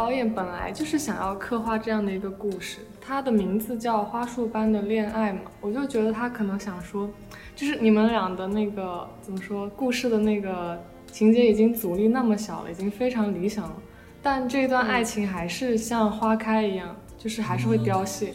[0.00, 7.06] 导演本来就是想要刻画这样的一个故事，他的名字叫《花束般的恋爱》嘛，我就觉得他可能想说，
[7.54, 10.82] 就是你们俩的那个怎么说，故事的那个
[11.12, 13.76] 情节已经阻力那么小了，已经非常理想了，
[14.22, 18.32] 但这段爱情还是像花开一样，就是还是会凋谢，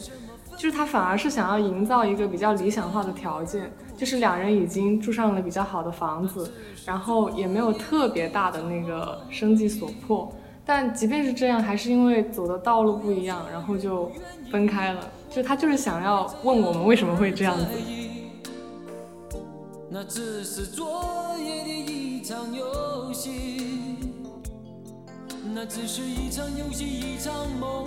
[0.56, 6.48] 就是他反而是想要营造一个比较理想化的条件，就是两人已经住上了比较好的房子，
[6.86, 10.32] 然后也没有特别大的那个生计所迫。
[10.68, 14.10] 但即便是这样，还是因为走的道路不一样，然后就
[14.50, 15.08] 分开了。
[15.30, 17.66] 就他就是想要问我们为什么会这样子。
[19.88, 23.96] 那只是昨夜的一场游戏，
[25.54, 27.86] 那只是一场游戏，一场梦。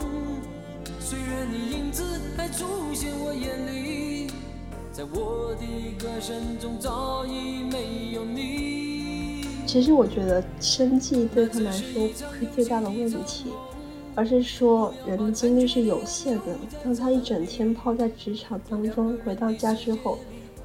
[0.99, 2.03] 虽然你影子
[2.37, 4.31] 还出现我眼里，
[4.93, 5.65] 在我的
[5.99, 8.58] 歌声中早已没有你。
[9.71, 13.51] 其实我觉得生计对他来说不是最大的问题，
[14.15, 16.57] 而是说人的精力是有限的。
[16.83, 20.17] 当他一整天泡在职场当中，回到家之后，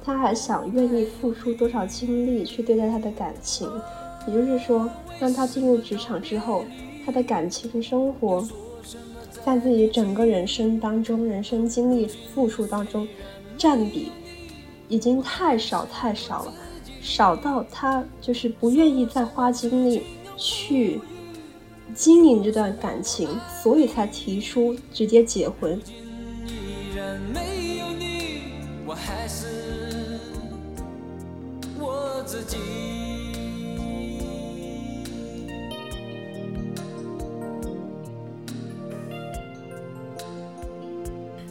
[0.03, 3.69] 他还想愿意付出多少精力去对待他的感情？
[4.25, 4.89] 也就是说，
[5.19, 6.65] 当他进入职场之后，
[7.05, 8.43] 他的感情生活，
[9.45, 13.07] 在自己整个人生当中、人生经历付出当中，
[13.55, 14.11] 占比
[14.89, 16.53] 已经太少太少了。
[17.05, 20.01] 少到他就是不愿意再花精力
[20.35, 20.99] 去
[21.93, 23.29] 经营这段感情，
[23.61, 25.79] 所以才提出直接结婚。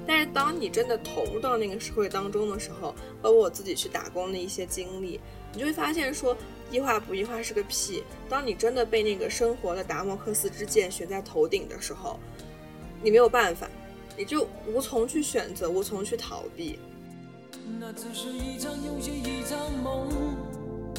[0.06, 5.20] 但是当你真的投入到那个社会当中的时候，包括我自己去打工的一些经历。
[5.54, 6.36] 你就会发现，说
[6.70, 8.02] 异化不异化是个屁。
[8.28, 12.18] 当你真的被那个生活的达摩克斯之剑悬在头顶的时候，
[13.00, 13.68] 你没有办法，
[14.16, 16.78] 你就无从去选择，无从去逃避。
[17.78, 20.08] 那只是一场游戏，一场梦。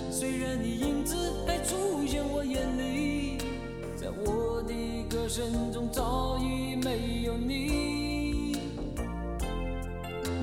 [0.10, 3.38] 虽然你影子还出现我眼里，
[3.98, 4.74] 在我的
[5.10, 8.58] 歌声中早已没有你。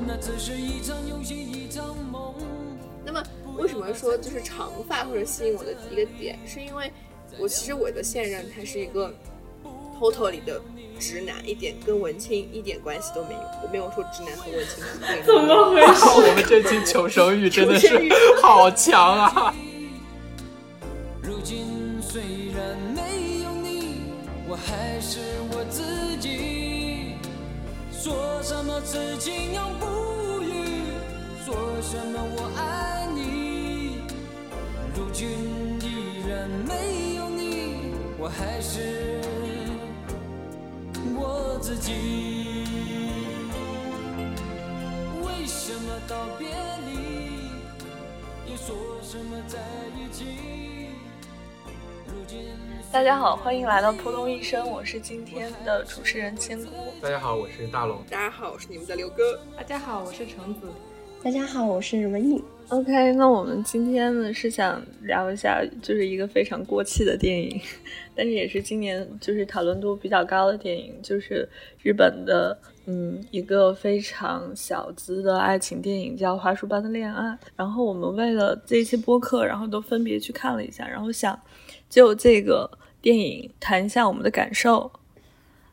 [0.07, 2.12] 那只是一场游戏，一场梦。
[3.57, 6.91] 为什么说就是长发或者吸引我的一个点，是因为
[7.39, 9.13] 我其实我的现任他是一个
[9.99, 10.61] totally 的
[10.99, 13.41] 直男，一点跟文青一点关系都没有。
[13.63, 14.85] 我没有说直男和文青
[15.25, 16.05] 怎么回事？
[16.17, 17.99] 我们这期求生欲真的是
[18.41, 19.55] 好强啊！
[21.23, 22.21] 如今虽
[22.57, 24.03] 然没有你，
[24.49, 25.21] 我还是
[25.53, 27.17] 我自己。
[27.93, 30.83] 说什么痴情永不渝，
[31.45, 32.92] 说什么我爱你。
[34.95, 35.27] 如今
[35.81, 39.19] 依然没有你，我还是
[41.17, 41.93] 我自己。
[45.25, 46.49] 为什么道别
[46.87, 46.93] 离，
[48.51, 49.59] 又说什么在
[49.97, 50.27] 一起？
[52.93, 56.71] 大家好，欢迎来到扑通一声，我是今天的主持人千姑。
[57.01, 58.03] 大家好，我是大龙。
[58.11, 59.41] 大家好，我是你们的刘哥。
[59.57, 60.61] 大家好，我是橙子。
[61.25, 62.43] 大家好，我是文艺。
[62.71, 67.61] OK，那我们今天呢是想聊一下，就是一个非常过气的电影，
[68.13, 71.49] 但是也是今年就是讨论度比较高的电影，就是
[71.81, 77.29] 日本的嗯一个非常小资的爱情电影，叫《花束般的恋爱》。
[77.55, 81.41] 然后我们为了这期播客，然后都分别去看了一下，然后想
[81.89, 82.69] 就这个
[83.01, 84.91] 电影谈一下我们的感受。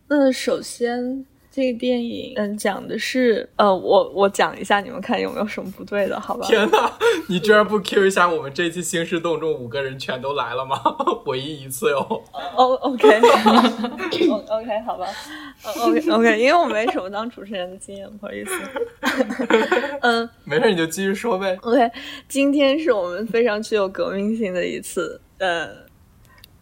[0.10, 1.26] 那首先。
[1.60, 6.18] 这个电影，嗯，讲的是，呃，我我讲一下，你们看有没有什么不对的？
[6.18, 6.48] 好吧？
[6.48, 6.90] 天哪，
[7.28, 10.82] 你居然不 Q 一下我们这期兴师动众五个人全都来了吗？
[11.28, 12.00] 唯一一次哟。
[12.56, 13.20] 哦，OK，OK，
[14.88, 15.06] 好吧
[15.82, 18.52] ，OK，OK， 因为我没什么当主持人的经验，不好意思。
[20.02, 21.58] 嗯，没事，你就继续说呗。
[21.64, 21.92] OK，
[22.30, 25.68] 今天是我们非常具有革命性的一次，呃，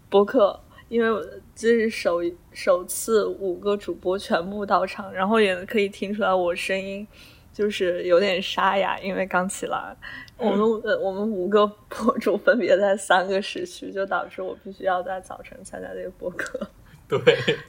[0.10, 0.60] 播客，
[0.90, 1.24] 因为
[1.58, 2.22] 这是首。
[2.54, 7.08] 首次五个主播全部到场，然后也可以听出来我声音
[7.54, 9.96] 就是有点沙哑，因为刚起来。
[10.38, 16.60] 我们呃，我们五个博主分别在三个时区，就导致我必须要在早晨参加这个播客。
[17.08, 17.20] 对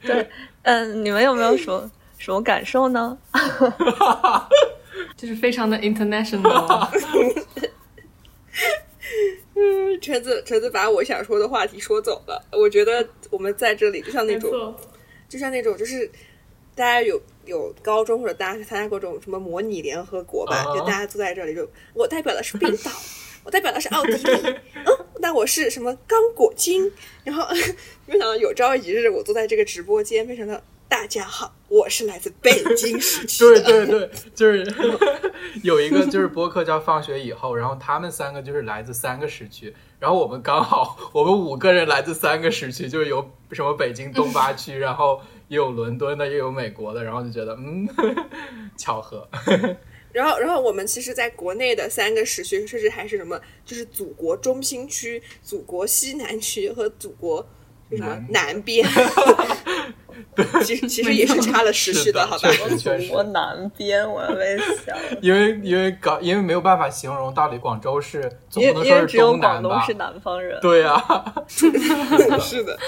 [0.00, 0.26] 对，
[0.62, 3.19] 嗯，你们有没有什么 什么感受呢？
[5.19, 6.88] 就是非常的 international。
[9.60, 12.40] 嗯，橙子，橙子把我想说的话题说走了。
[12.52, 14.75] 我觉得我们在这里就像那种，
[15.28, 16.08] 就像那种，就是
[16.76, 22.90] 大家有有高中或者大家参加过这种什么模拟联合国吧，就大家坐在这里，就我代表的是冰岛，
[23.43, 26.93] 我代表的是奥地利，嗯，那我是什么刚果金？
[27.25, 27.44] 然后
[28.06, 33.87] 没想到有朝一日我坐在这个直播间，没想到大家好，我是来自北京市区对的。
[33.87, 34.65] 对 对，就是
[35.62, 47.88] 有一个就是播客叫放学以后，然后他们三个就是来自三个时区，然后我们刚好我们五个人来自三个时区，就是有什么北京东八区，然后也有伦敦的，也有美国的，然后就觉得嗯，
[48.79, 49.29] 巧合。
[50.11, 57.57] 然后，然后我们其实在国内的三个时区，甚至还是什么，就是祖国中心区、祖国西南区和祖国就
[57.96, 58.87] 什么南南边。
[60.62, 62.49] 其实其实也是差了时序的好吧？
[62.49, 64.96] 确实确实我南边，我要被笑。
[65.20, 69.69] 因为因为搞因为没有办法形容到底广州是总因不能说是东南吧？
[69.69, 72.79] 广东是南方人，对啊， 是的，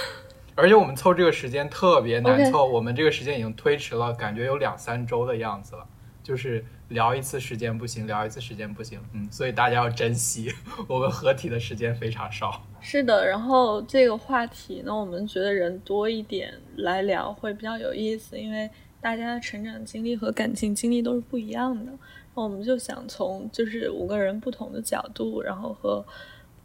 [0.55, 5.85] 而且我们凑这个时间特别难凑我们这个时间已经推迟了，感觉有两三周的样子了。
[6.23, 10.53] 就是聊一次时间不行，聊一次时间不行，嗯，所以大家要珍惜，
[10.87, 12.63] 我们合体的时间非常少。
[12.81, 18.69] 是的，然后这个话题呢，我们觉得人多一点来聊会比较有意思，因为
[19.01, 21.93] 大家的成长经历和感情经历都是不一样的。
[22.35, 26.05] 那我们就想从就是五个人不同的角度，然后和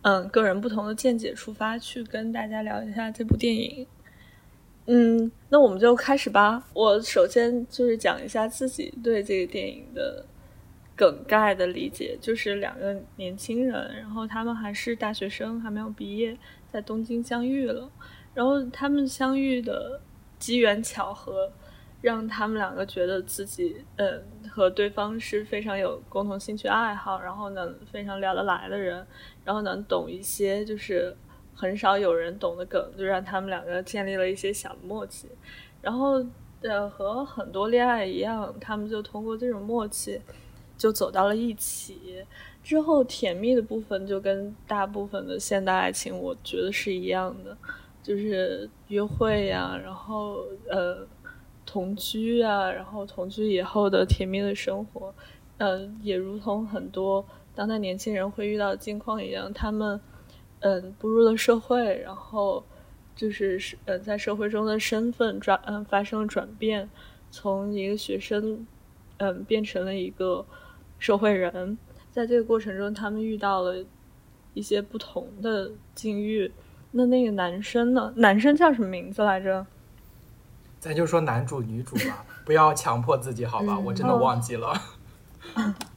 [0.02, 3.86] 嗯个人不同的见解出发，去跟大家聊一下这部电影。
[4.88, 6.64] 嗯，那我们就开始吧。
[6.74, 10.24] 我首先就是讲一下自己对这个电影的
[10.96, 16.38] 梗概的理解，就是两个年轻人，然后他们还是大学生，还没有毕业，
[16.72, 17.90] 在东京相遇了。
[18.36, 20.00] 然后他们相遇的
[20.38, 21.52] 机缘巧合，
[22.02, 29.04] 让他们两个觉得自己，嗯，和对方是非常有共同兴趣爱好，然后能非常聊得来的人，
[29.44, 31.16] 然后能懂一些就是
[31.56, 35.30] 很少有人懂的梗，就让他们两个建立了一些小默契。
[35.82, 36.24] 然后，
[36.62, 40.22] 呃，和很多恋爱一样，他们就通过这种默契，
[40.78, 42.26] 就走到了一起。
[42.64, 47.56] 之后甜蜜的部分就跟大部分的现代爱情，我觉得是一样的，
[48.02, 51.06] 就是约会呀、然后呃
[51.64, 55.14] 同居啊，然后同居以后的甜蜜的生活，
[55.60, 57.24] 呃，也如同很多
[57.54, 60.02] 当代年轻人会遇到的境况一样，他们
[60.60, 62.64] 嗯步入了社会，然后
[63.16, 66.90] 就是是呃在社会中的身份转嗯发生了转变，
[67.32, 68.66] 从一个学生
[69.18, 70.46] 嗯变成了一个
[71.00, 71.78] 社会人，
[72.12, 73.86] 在这个过程中，他们遇到了
[74.54, 76.52] 一些不同的境遇。
[76.92, 78.14] 那那个男生呢？
[78.16, 79.66] 男生叫什么名字来着？
[80.80, 83.78] 咱就说男主女主吧，不要强迫自己，好吧？
[83.78, 84.74] 我真的忘记了。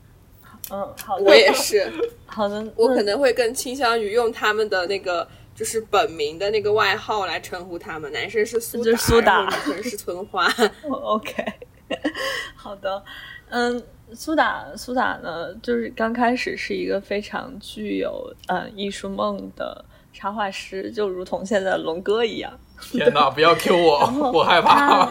[0.71, 1.91] 嗯，好的，我也是，
[2.27, 8.11] 好的，我可能会更倾向于用他们的那个就是本名的那个外号来称呼他们。
[8.13, 10.47] 男生是苏就是苏打女生是村花。
[10.89, 11.45] 哦 OK，
[12.55, 13.03] 好的，
[13.49, 13.83] 嗯，
[14.13, 22.53] 苏打苏打呢，就是刚开始是一个非常具有呃艺术梦的插画师，就如同现在龙哥一样。
[22.93, 25.09] 天哪，不要 Q 我，我害怕。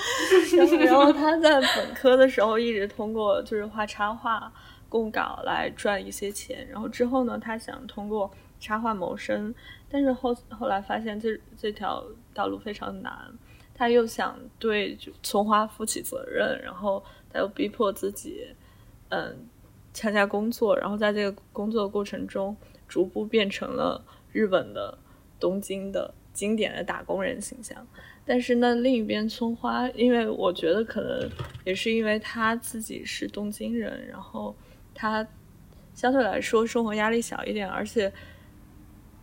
[0.86, 4.52] 然后，他在本科的时候一直通过就是画插画
[4.88, 9.54] 供稿来赚一些钱，然后之后呢，他想通过插画谋生，
[9.88, 12.04] 但是后后来发现这这条
[12.34, 13.12] 道路非常难，
[13.74, 18.46] 他又想对就葱花负起责任，然后他又逼迫自己，
[19.10, 19.46] 嗯，
[19.92, 22.56] 参加工作，然后在这个工作的过程中，
[22.88, 24.98] 逐步变成了日本的
[25.38, 27.86] 东京的经典的打工人形象。
[28.24, 31.30] 但是呢，另一边村花，因为我觉得可能
[31.66, 34.56] 也是因为他自己是东京人，然后
[34.94, 35.26] 他
[35.92, 38.10] 相对来说生活压力小一点，而且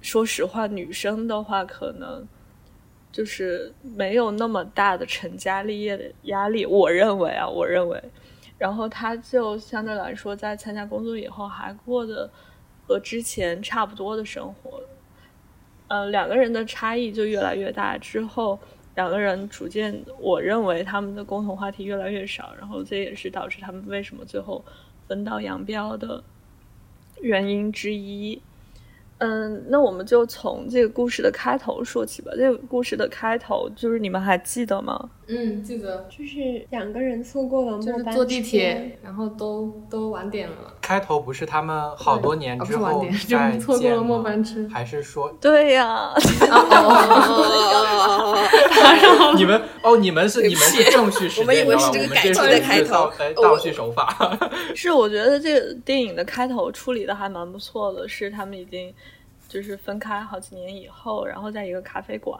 [0.02, 2.28] 说实话，女生的话可能
[3.12, 8.00] 就是没有那么大的成家立业的压力，我认为啊，我认为，
[8.58, 12.30] 然后他就相对来说在参加工作以后还过得
[12.86, 14.82] 和之前差不多的生活，
[15.88, 18.60] 呃，两个人的差异就越来越大之后。
[18.96, 24.66] 两个人逐渐，我认为他们的共同话题越来越少，然后这也是导致他们为什么最后
[25.08, 26.24] 分道扬镳的
[27.22, 28.42] 原因之一。
[29.20, 32.32] 嗯，那我们就从这个故事的开头说起吧。
[32.36, 35.10] 这个故事的开头就是你们还记得吗？
[35.30, 44.66] 嗯，记得就是两个人错过了末班就是坐地车铁，然后都都晚点了，开头不是他们好多年之后是晚点，就再是错过了末班车。
[44.72, 46.14] 还是说对呀，
[49.18, 54.38] 哦，你们哦，你们是你们是正序时我们以为是这个改我们这是期的开头倒哎倒叙手法。
[54.76, 58.94] 是我觉得这个电影的开头处理的还蛮不错的，是他们已经
[59.48, 62.40] 就是分开好几年以后，然后在一个咖啡馆，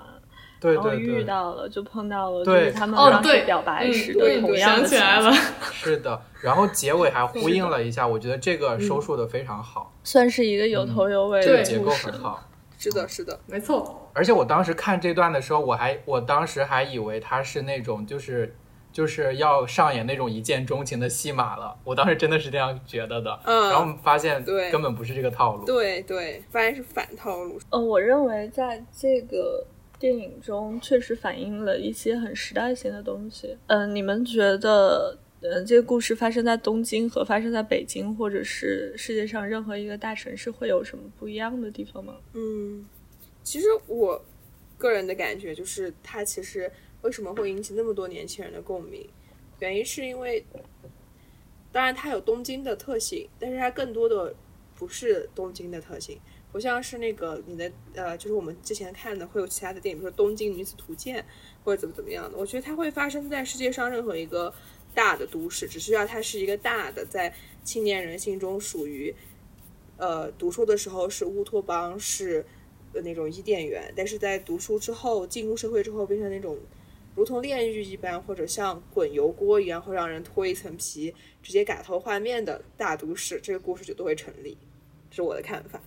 [0.62, 5.32] 然后对对对，遇到了就碰到了，就对是他们哦当时对表白嗯时对的同样的想起来了，
[5.72, 6.22] 是的。
[6.42, 12.14] 然后结尾还呼应了一下，我觉得这个收束的非常好，算是一个有头有尾这个的结构很。
[12.20, 12.44] 好。
[12.80, 18.56] 是的，是的，没错，而且我当时看这段的时候，我还我当时还以为他是那种就是
[18.98, 23.40] 就是要上演那种一见钟情的戏码了，我当时真的是这样觉得的。
[23.44, 25.64] 嗯然后发现对根本不是这个套路。
[25.68, 27.60] 对对，发现是反套路。
[27.70, 29.64] 呃，我认为在这个
[30.00, 33.56] 电影中确实反映了一些很时代性的东西。
[33.68, 42.16] 嗯、你们觉得，嗯，这个故事发生在东京和发生在北京，或者是世界上任何一个大城市，会有什么不一样的地方吗？
[42.34, 42.84] 嗯，
[43.44, 44.20] 其实我
[44.76, 46.72] 个人的感觉就是，它其实
[47.08, 49.08] 为什么会引起那么多年轻人的共鸣，
[49.60, 50.46] 原因是因为，
[51.72, 54.36] 当然它有东京的特性，但是它更多的
[54.76, 56.20] 不是东京的特性，
[56.52, 61.24] 不像是那个你的呃，就是我们之前看的会有其他的电影，比如说《东京女子图鉴》
[61.64, 64.54] 或者怎么怎么样的，我觉得它会发生在世界上任何一个
[64.94, 67.34] 大的都市，只需要它是一个大的，在
[67.64, 69.16] 青年人心中属于。
[70.00, 72.46] 呃，读书的时候是乌托邦，是
[72.94, 76.56] 的那种伊甸园，但是在读书之后，进入社会之后，变成那种
[77.18, 84.56] 如同炼狱一般，或者像滚油锅一样，会让人脱一层皮，直接改头换面的大都市，这个故事就都会成立，
[85.10, 85.82] 这是我的看法。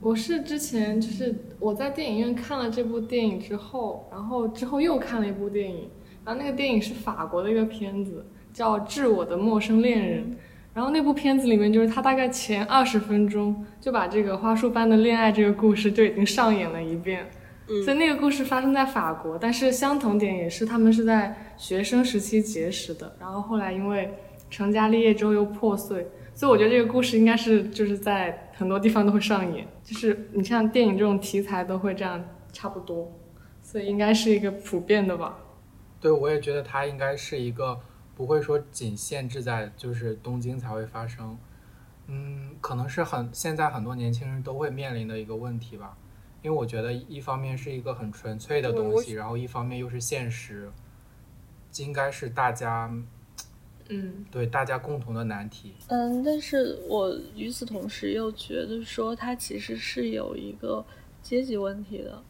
[0.00, 5.90] 我是之前就是我在电影院看了这部电影之后，然后之后又看了一部电影，
[6.24, 8.24] 然后那个电影是法国的一个片子，
[8.54, 10.24] 叫《致我的陌生恋人》。
[10.72, 17.28] 然后那部片子里面，就是他大概前二十分钟就把这个花束般的恋爱这个故事就已经上演了一遍。
[17.68, 24.12] 嗯所以那个故事发生在法国，但是相同点也是他们是在学生时期结识的，然后后来因为
[24.50, 33.10] 成家立业之后又破碎，所以我觉得这个故事应该是就是在很多地方都会上演，就是你像电影这种题材都会这样差不多，
[33.62, 35.38] 所以应该是一个普遍的吧。
[36.00, 37.78] 对，我也觉得它应该是一个
[38.16, 41.38] 不会说仅限制在就是东京才会发生，
[42.08, 45.96] 嗯，可能是很现在很多年轻人都会面临的一个问题吧。
[46.42, 50.70] 因为我觉得一方面是一个很纯粹的东西，然后一方面又是现实，
[51.78, 52.92] 应该是大家
[53.88, 55.74] 嗯，对大家共同的难题。
[55.86, 60.84] 嗯，但是我与此同时又觉得说，它其实是有一个
[61.22, 62.22] 阶级问题的，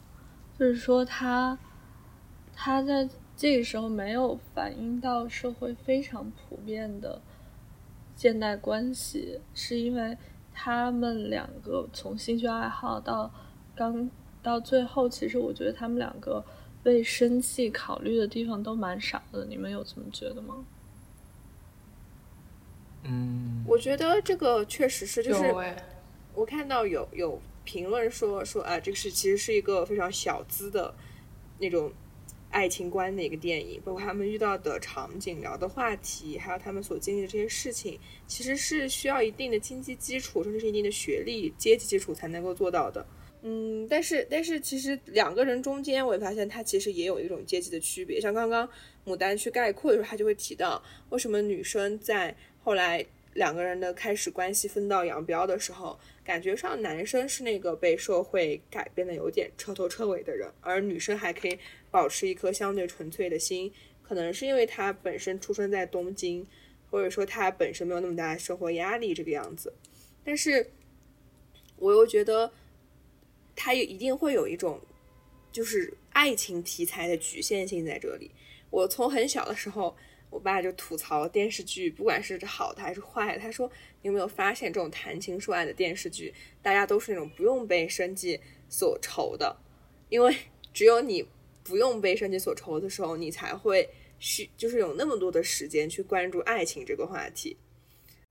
[0.59, 1.57] 就是说它，
[2.53, 7.19] 它在这个时候没有反映到社会非常普遍的
[8.15, 10.15] 现代关系，是因为
[10.53, 13.33] 他们两个从兴趣爱好到
[13.75, 14.09] 刚
[14.41, 16.43] 到最后，其实我觉得他们两个
[16.83, 20.65] 为生计考虑的地方都蛮少的，你们有这么觉得吗？
[23.03, 25.53] 嗯，我觉得这个确实是，就是
[26.33, 30.93] 我看到有有评论说说啊，这个是其实是一个非常小资的
[31.59, 31.91] 那种
[32.49, 43.05] 爱情观的一个电影，包括他们遇到的场景、聊的话题，还有他们所经历的这些事情，其实是需要一定的经济基础，甚至是一定的学历、阶级基础才能够做到的。
[43.45, 48.19] 嗯，但是但是其实两个人中间，我也发现他其实也有一种阶级的区别。
[48.19, 48.67] 像刚刚
[49.05, 52.33] 牡丹去概括的时候，他就会提到为什么女生在
[52.63, 61.59] 后来两个人的开始关系分道扬镳的时候，感觉上男生是那个被社会改变的有点彻头彻尾的人，而女生还可以
[61.91, 63.69] 保持一颗相对纯粹的心，
[64.01, 66.47] 可能是因为她本身出生在东京，
[66.89, 69.73] 或者说她本身没有那么大的生活压力这个样子。
[70.23, 70.71] 但是
[71.75, 72.49] 我又觉得，
[73.55, 74.79] 他也一定会有一种
[75.51, 78.31] 就是爱情题材的局限性在这里。
[78.69, 79.95] 我从很小的时候，
[80.29, 83.69] 我爸就吐槽电视剧，不管是好的还是坏的，他说
[84.01, 89.55] 你有没有发现这种谈情说爱的电视剧，大家都是那种不用被生计所愁的，
[90.09, 90.35] 因为
[90.73, 91.23] 只有你
[91.63, 93.87] 不用被生计所愁的时候，你才会
[94.19, 97.55] 去就是有那么多的时间去关注爱情这个话题。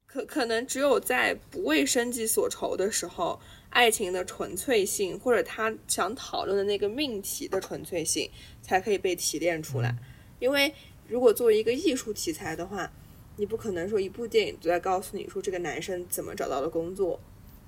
[0.07, 3.41] 可可能只有在不为生计所愁的时候，
[3.73, 9.97] 爱情的纯粹性，或者他想讨论的那个命题的纯粹性，才可以被提炼出来。
[10.38, 10.73] 因为
[11.09, 12.93] 如果作为一个艺术题材的话，
[13.37, 17.19] 你不可能说一部电影都在告诉你说这个男生怎么找到了工作，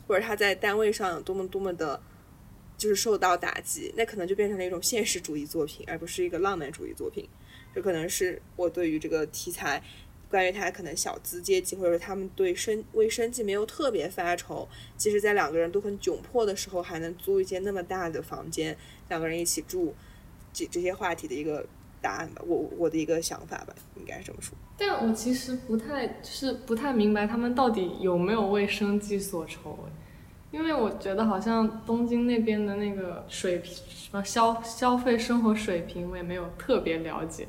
[0.06, 2.00] 或者他在单位上有多么多么的，
[2.76, 7.26] 就是受到打击，那可能就变成了一种现实主义作品，而不是一个浪漫主义作品。
[7.74, 9.82] 这可能是我对于这个题材。
[10.34, 18.76] 关于他可能小资阶级，或者说他们对生为生计没有特别发愁，其实在两个人都很窘迫的时候，还能租一间那么大的房间，
[19.08, 19.94] 两个人一起住，
[20.52, 21.64] 这这些话题的一个
[22.02, 24.58] 答案吧，我我的一个想法吧，应该是这么说。
[24.76, 29.88] 但我其实不太就是不太明白他们到底有没有为生计所愁，
[30.50, 37.46] 因为我觉得好像东京那边的那个水平，什么消消费生活水平，我也没有特别了解。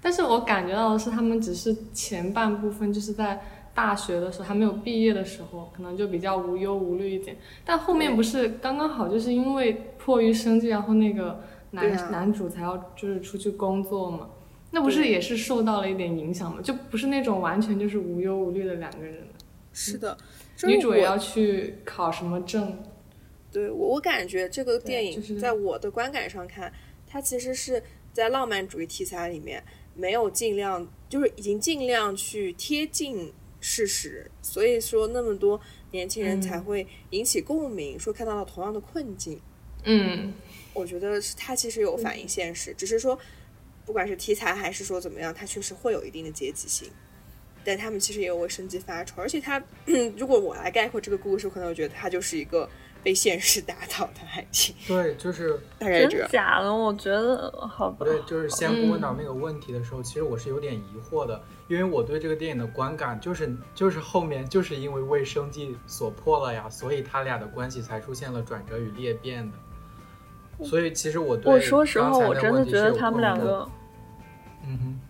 [0.00, 3.40] 但是我感觉到的是，他们只是前半部分，就是在
[3.74, 7.36] 大学的时候还没有毕业的时候，可能就比较无忧无虑一点。
[7.64, 11.40] 但后面不是刚刚好，就是因为迫于生计，然后那个
[11.72, 14.30] 男、啊男主才要就是出去工作嘛。
[14.70, 16.60] 那不是也是受到了一点影响吗？
[16.62, 19.26] 就不是那种完全就是无忧无虑的两个人。
[19.72, 20.16] 是的，
[20.64, 22.76] 女主也要去考什么证？
[23.50, 26.70] 对我，我感觉这个电影就是在我的观感上看，
[27.06, 29.62] 它其实是在浪漫主义题材里面
[29.98, 39.40] 没有尽量，就是已经尽量去贴近事实，所以说那么多年轻人才嗯会引起共鸣，说看到了同样的困境。
[39.82, 40.32] 嗯，
[40.72, 43.18] 我觉得是它其实有反映现实，只是说
[43.84, 46.88] 不管是题材还是说怎么样，他确实会有一定的阶级性。
[47.64, 49.62] 但他们其实也有为生计发愁，而且他，
[50.16, 52.70] 如果我来概括这个故事，可能我觉得它就是一个
[53.02, 56.28] 被现实打倒的爱情，对，就是真大概这样。
[56.28, 56.72] 假的？
[56.72, 58.04] 我觉得好吧。
[58.04, 70.64] 对，就是仙姑问到嗯那个问题的时候，其实我是有点疑惑的，因为我对这个电影的观感就是就是后面就是因为为生计所迫了呀，所以他俩的关系才出现了转折与裂变的。
[70.64, 73.68] 所以其实我对我说实话，我真的觉得他们两个，
[74.66, 75.00] 嗯哼，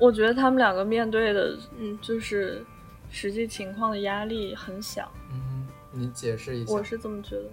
[0.00, 2.64] 我觉得他们两个面对的，嗯，就是
[3.10, 5.53] 实际情况的压力很小，嗯哼，
[5.94, 6.72] 你解释一下。
[6.72, 7.44] 我是这么觉得。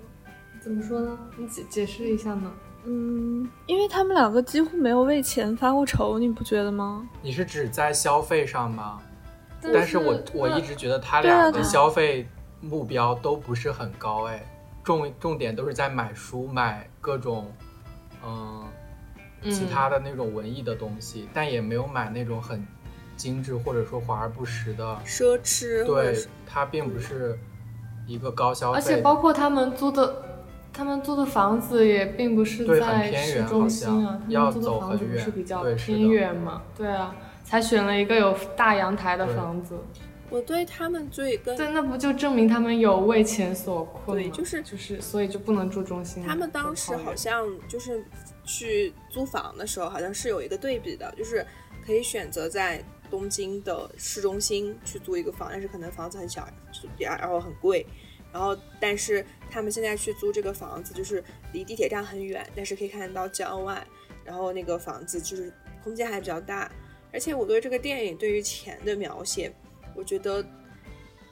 [0.60, 1.18] 怎么说呢？
[1.38, 2.52] 你解解释一下呢？
[2.84, 7.08] 嗯，因为他们两个几乎没有为钱发过愁，你不觉得吗？
[7.22, 9.00] 你是指在消费上吗？
[9.62, 12.28] 但但是我我一直觉得他俩的消费
[12.60, 14.44] 目标都不是很高哎，
[14.84, 17.54] 重重点都是在买书、买各种
[18.26, 18.66] 嗯
[19.44, 22.66] 其他的那种文艺的东西，但也没有买那种很
[23.16, 25.00] 精致或者说华而不实的。
[25.06, 27.38] 奢侈，对是，它并不是
[28.12, 30.24] 一个高消费，而且包括他们租的，
[30.74, 36.62] 他们租的房子也并不是在市中心啊，要他们租的走房子不是很远比较偏远嘛？
[36.76, 39.78] 对啊，才选了一个有大阳台的房子。
[40.30, 44.24] 我对他们最跟对，那不就证明他们有为钱所困吗？
[44.24, 46.24] 对就是就是，所以就不能住中心。
[46.26, 48.02] 他们当时好像就是
[48.46, 51.46] 去租房的时候，好像是有一个对比的，就是
[51.86, 56.48] 可以选择在东京的市中心去租一个房，但是可能房子很小，
[56.98, 57.86] 然然后很贵。
[58.34, 63.86] 然后，但是他们现在去租这个房子，就是离地铁站很远，但是可以看到郊外。
[64.24, 65.52] 然后那个房子就是
[65.84, 66.72] 空间还比较大，
[67.12, 69.52] 而且我对这个电影对于钱的描写，
[69.96, 70.46] 我觉得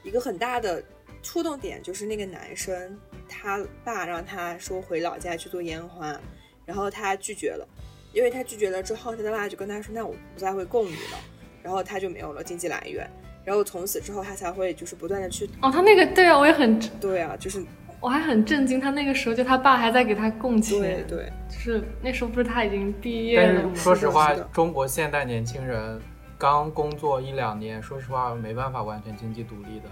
[0.02, 0.84] 一个很大的
[1.22, 6.20] 触动点就是那个男生，他爸让他说回老家去做烟花，
[6.66, 7.68] 然后他拒绝了，
[8.12, 11.20] 因为他拒绝了之后，他的爸就跟他说：“那我不再会供你了。”
[11.62, 13.08] 然后他就没有了经济来源，
[13.50, 17.66] 然后从此之后他才会就是不断的去，哦，他那个对啊，我也很，对啊，就是
[18.00, 23.72] 我还很震惊，他那个时候就他爸还在给他供对钱，对，就是那时候不是他已经毕业了吗？
[23.74, 26.00] 是说实话，中国现代年轻人
[26.38, 29.90] 刚工作一两年，说实话没办法完全经济独立的，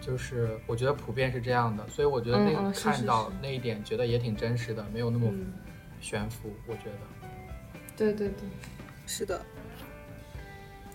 [0.00, 5.52] 就是我觉得普遍是这样的，所以我觉得那嗯嗯是是看到那一点，觉得也挺真实的，没有那么嗯，
[6.00, 6.50] 悬浮。
[6.66, 7.28] 我觉得。
[7.96, 8.48] 对对对，
[9.06, 9.40] 是的，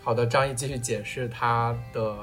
[0.01, 2.15] 好的，张毅继续解释他的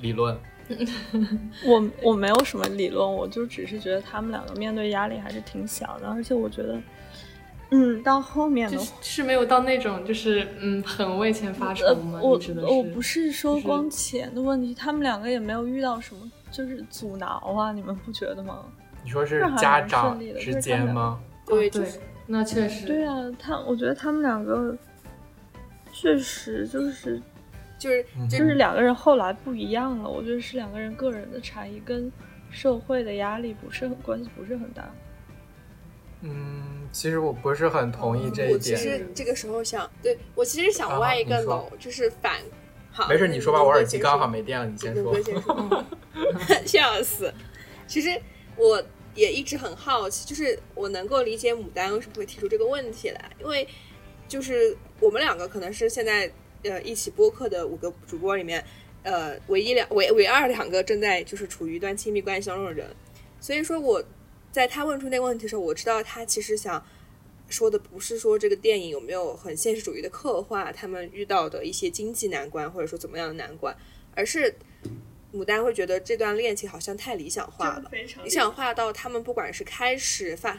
[0.00, 0.36] 理论。
[1.66, 6.80] 我我没有什么理论，我就只是觉得他们两个面对压力还是挺小的，而且我觉得，
[7.70, 18.64] 嗯，到后面的是是没有到那种就是嗯很为钱发愁呃吗？，我我不是说光钱的问题，他们两个也没有遇到什么就是阻挠啊，你们不觉得吗？
[19.02, 21.18] 你说是家长之间吗？
[21.46, 24.76] 对，哦对就是，那确实对啊，他我觉得他们两个
[26.00, 27.20] 确实就是
[27.78, 32.10] 就是嗯就就是两个人后来不一样了，我觉得是两个人个人的差异，跟
[32.50, 34.90] 社会的压力不是很关系不是很大。
[36.22, 38.74] 嗯，其实我不是很同意这一我其。
[38.74, 42.40] 实这个时候想，对我其实想啊歪一个楼，就是反，
[42.90, 44.42] 好，没事，你说吧，我耳机刚好没。
[44.42, 45.22] 电了，你先说哥。
[45.22, 45.84] 先说，
[46.64, 47.32] 笑死。
[47.86, 48.10] 其实
[48.56, 48.82] 我
[49.14, 53.66] 也一直很好奇，就是我能够理解牡丹为什么会提出这个问题来，因为
[54.28, 56.30] 就是我们两个可能是现在
[56.62, 58.64] 呃一起播客的五个主播里面，
[59.02, 62.86] 呃唯一两唯唯二两个正在就是处于一段亲密关系当中的人，
[63.40, 64.04] 所以说我
[64.52, 66.84] 在他问出那个问题的时候，我知道他其实想。
[67.48, 73.76] 说的不是说这个电影有没有很现实主义的刻画他们遇到的一些经济难关，或者说怎么样的难关，
[74.14, 74.54] 而是
[75.34, 77.90] 牡丹会觉得这段恋情好像太理想化了，
[78.22, 80.56] 理想化到他们不管是开始发，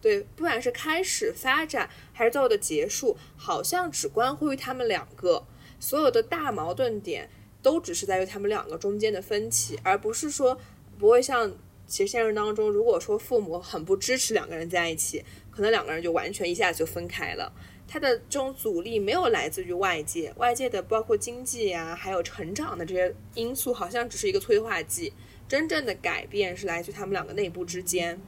[0.00, 5.44] 对，不管是开始发展还是最后的结束，好像只关乎于他们两个，
[5.80, 7.28] 所有的大矛盾点
[7.62, 10.58] 都只是在于他们两个中间的分歧，而不是说
[10.98, 11.52] 不会像
[11.86, 17.52] 其实现实当中，如果说父母很不支持两个人在一起，可能两个人就完全一下子就分开了。
[17.90, 25.12] 他的这种阻力没有来自于外界，外界的包括经济呀，还有成长的这些因素，好像只是一个催化剂。
[25.48, 28.20] 真正的改变是来自于他们两个内部之间。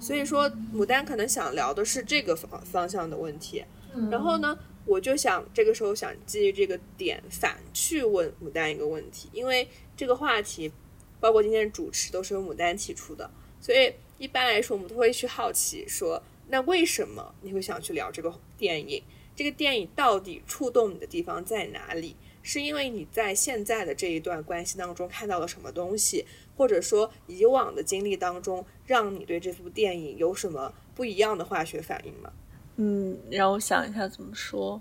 [0.00, 3.64] 所以说，牡丹可能想聊的是这个方方向的问题。
[4.10, 10.70] 然后呢，我就想这个时候想基于这个点反去问牡丹一个问题，因为这个话题，
[11.18, 13.30] 包括今天的主持都是由牡丹提出的，
[13.60, 16.22] 所以一般来说我们都会去好奇说。
[16.48, 19.02] 那为什么你会想去聊这个电影？
[19.34, 22.14] 这个电影到底触动你的地方在哪里？
[22.42, 26.24] 是因为你在现在的这一段关系当中看到了什么东西，
[26.56, 32.32] 或者说以往的经历当中，让你对这部电影有什么不一样的化学反应吗？
[32.76, 34.80] 嗯，让我想一下怎么说。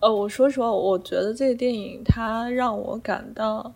[0.00, 3.72] 呃，我说实话，我觉得这个电影它让我感到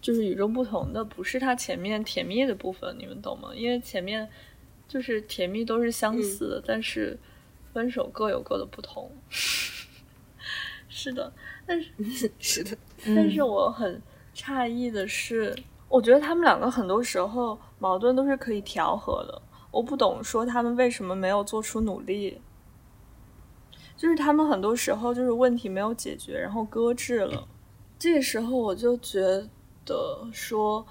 [0.00, 3.50] 就是与众不同的，不是它前面甜蜜的部分，你们懂吗？
[3.54, 4.28] 因为前面。
[4.88, 7.18] 就是甜蜜都是相似的，但是
[7.74, 9.12] 分手各有各的不同。
[10.88, 11.30] 是的，
[11.66, 11.90] 但是
[12.40, 12.74] 是的，
[13.04, 14.00] 但是我很
[14.34, 15.54] 诧异的是，
[15.88, 19.42] 我觉得他们两个很多时候矛盾都是可以调和的。
[19.70, 22.40] 我不懂说他们为什么没有做出努力，
[23.96, 27.46] 就是他们很多时候就是问题没有解决，然后搁置了。
[27.98, 29.20] 这个时候我就觉
[29.84, 30.86] 得说。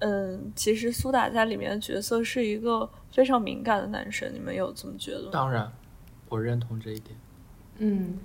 [0.00, 5.30] 嗯，其实苏打在里面的角色是一个非常敏感的男生，你们有这么觉得吗？
[5.32, 5.72] 当然，
[6.28, 7.18] 我认同这一点。
[7.78, 8.16] 嗯，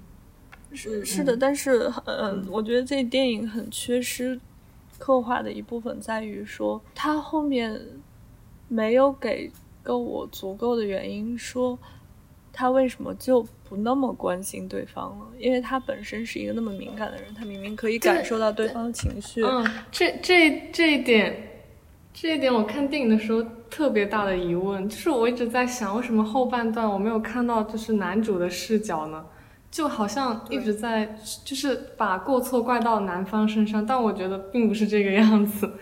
[0.72, 4.40] 是是的，但是嗯，我觉得这电影很缺失
[5.04, 7.78] 刻画的一部分在于说，他后面
[8.70, 9.52] 没有给
[9.84, 11.78] 够我足够的原因，说
[12.54, 15.26] 他为什么就不那么关心对方了？
[15.38, 19.44] 因为他本身是一个那么敏感的人，他明明可以感受到对方的情绪。
[19.44, 21.50] 嗯，这这这一点。
[22.14, 29.26] 这一点我看电影的时候特别大的疑问，就是我一直在想，为什么后半段我没有看到就是男主的视角呢？
[29.74, 35.74] 就好像一直在就是把过错怪到男方身上，但我觉得并不是这个样子，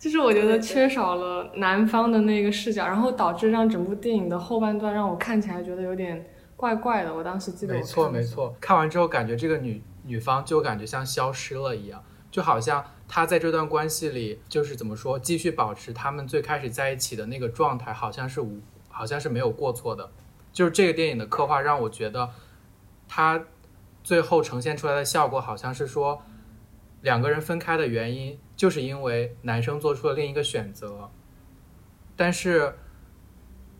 [0.00, 7.14] 就是我觉得缺少了男方的那个视角，然后导致让整部电影的后半段让我看起来觉得有点怪怪的。
[7.14, 12.84] 我当时记得没错没错，看完之后感觉这个女女方就感觉像消失了一样，就好像。
[13.08, 20.10] 她在这段关系里，就是怎么说，继续保持他们最开始在一起的那个状态，好像是无，好像是没有过错的。
[20.52, 22.28] 就是这个电影的刻画让我觉得，
[23.08, 23.44] 他
[24.02, 26.22] 最后呈现出来的效果，好像是说
[27.02, 31.10] 两个人分开的原因，就是因为男生做出了另一个选择，
[32.16, 32.74] 但是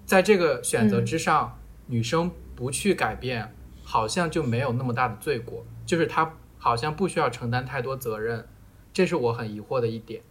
[0.05, 8.47] 在这个选择之上，女生不去改变，好像就没有那么大的罪过，就是他好像不需要承担太多责任。
[8.93, 10.23] 这是我很疑惑的一点，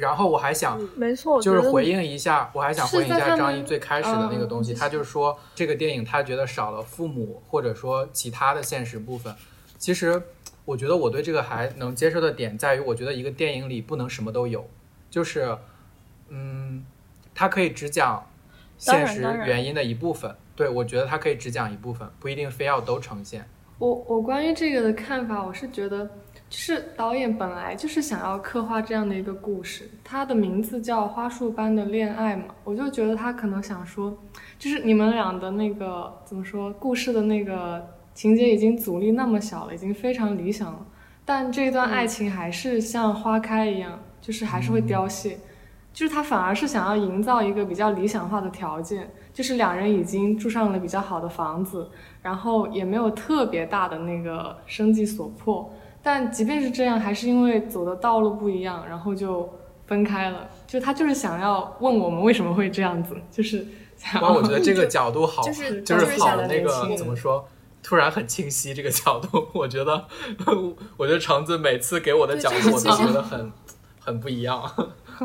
[0.00, 9.34] 然后我还想，没错，就是回应一下，我还想回应一下张译最开始的那个东西，他就是说这个电影他觉得少了父母或者说其他的现实部分。
[9.78, 10.22] 其实
[10.64, 14.66] 我觉得我对这个还能接受的点在于，我觉得一个电影里不能什么都有，
[15.10, 15.56] 就是
[16.28, 16.84] 嗯，
[17.34, 18.26] 它可以只讲
[18.78, 20.34] 现实原因的一部分。
[20.56, 23.46] 对，我觉得它可以只讲一部分，不一定非要都呈现。
[23.78, 26.10] 我我关于这个的看法，我是觉得。
[26.50, 34.18] 就是导演本来就是想要刻画这样的一个故事，它的名字叫《花束般的恋爱》嘛，我就觉得他可能想说，
[34.58, 40.84] 就是你们俩的那个怎么说，故事的那个情节已经阻力那么小了，已经非常理想了，
[41.24, 45.38] 但这段爱情还是像花开一样，就是还是会凋谢，
[45.92, 51.88] 就是他反而是想要营造一个比较理想化的条件，就是两人已经住上了比较好的房子，
[52.22, 55.72] 然后也没有特别大的那个生计所迫。
[56.02, 59.48] 但即便是这样，还是因为走的道路不一样，然后就
[59.86, 60.48] 分开了。
[60.66, 63.66] 就他就是想要问我们为什么会这样子，就是
[64.20, 67.46] 哇，我觉得这个角度好，就是就是好的那个怎么说，
[67.82, 69.48] 突然很清晰这个角度。
[69.52, 70.06] 我觉得，
[70.96, 73.52] 我觉得橙子每次给我的角度，我都觉得很
[74.00, 74.62] 很不一样。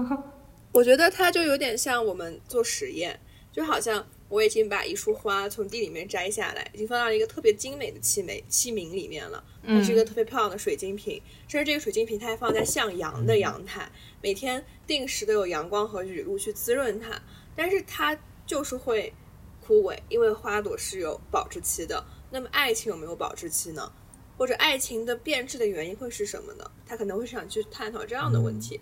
[0.73, 3.19] 我觉得他就有点像我们做实验，
[3.51, 4.03] 就好像。
[4.27, 9.43] 我已经把一束花从地里面摘下来，已经放到了一个特别精美的器皿器皿里面了。
[9.67, 13.89] 它是一个特别漂亮的水晶瓶，甚至这个水晶瓶它还放在向阳的阳台，
[14.21, 17.21] 每天定时的有阳光和雨露去滋润它。
[17.55, 19.13] 但是它就是会
[19.61, 22.03] 枯萎，因为花朵是有保质期的。
[22.31, 23.91] 那么爱情有没有保质期呢？
[24.38, 26.69] 或者爱情的变质的原因会是什么呢？
[26.85, 28.81] 他可能会想去探讨这样的问题。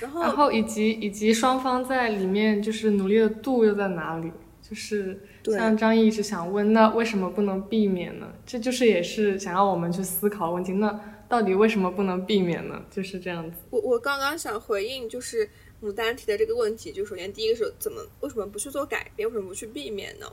[0.00, 4.30] 然后，然后以及以及双方在里面就是努力的度又在哪里？
[4.68, 8.32] 就是像张毅一直想问，那为什么不能避免呢？
[8.44, 10.72] 这就是也是想要我们去思考问题。
[10.72, 12.84] 那到底为什么不能避免呢？
[12.90, 13.56] 就是这样子。
[13.70, 15.48] 我我刚刚想回应，就是
[15.80, 20.26] 牡丹提的这个问题，就首先第一个是怎么为什么不去做改变，为什么不去避免呢？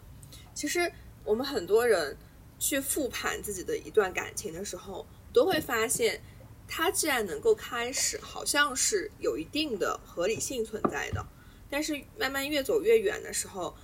[0.54, 0.92] 其实
[1.24, 2.18] 我们很多人
[2.58, 6.20] 去复盘自己的一段感情的时候，都会发现，
[6.68, 11.24] 它既然能够开始，好像是有一定的合理性存在的，
[11.70, 13.76] 但是慢慢越走越远的时候，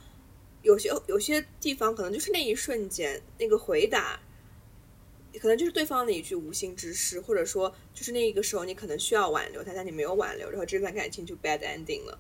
[0.61, 4.19] 有些有些地方可能就是那一瞬间那个回答。
[5.39, 12.19] 可能就是对方的一句无心之失，或者说就是那个时候你可能需要挽留他，但你没有挽留，然后这段感情就 bad ending 了。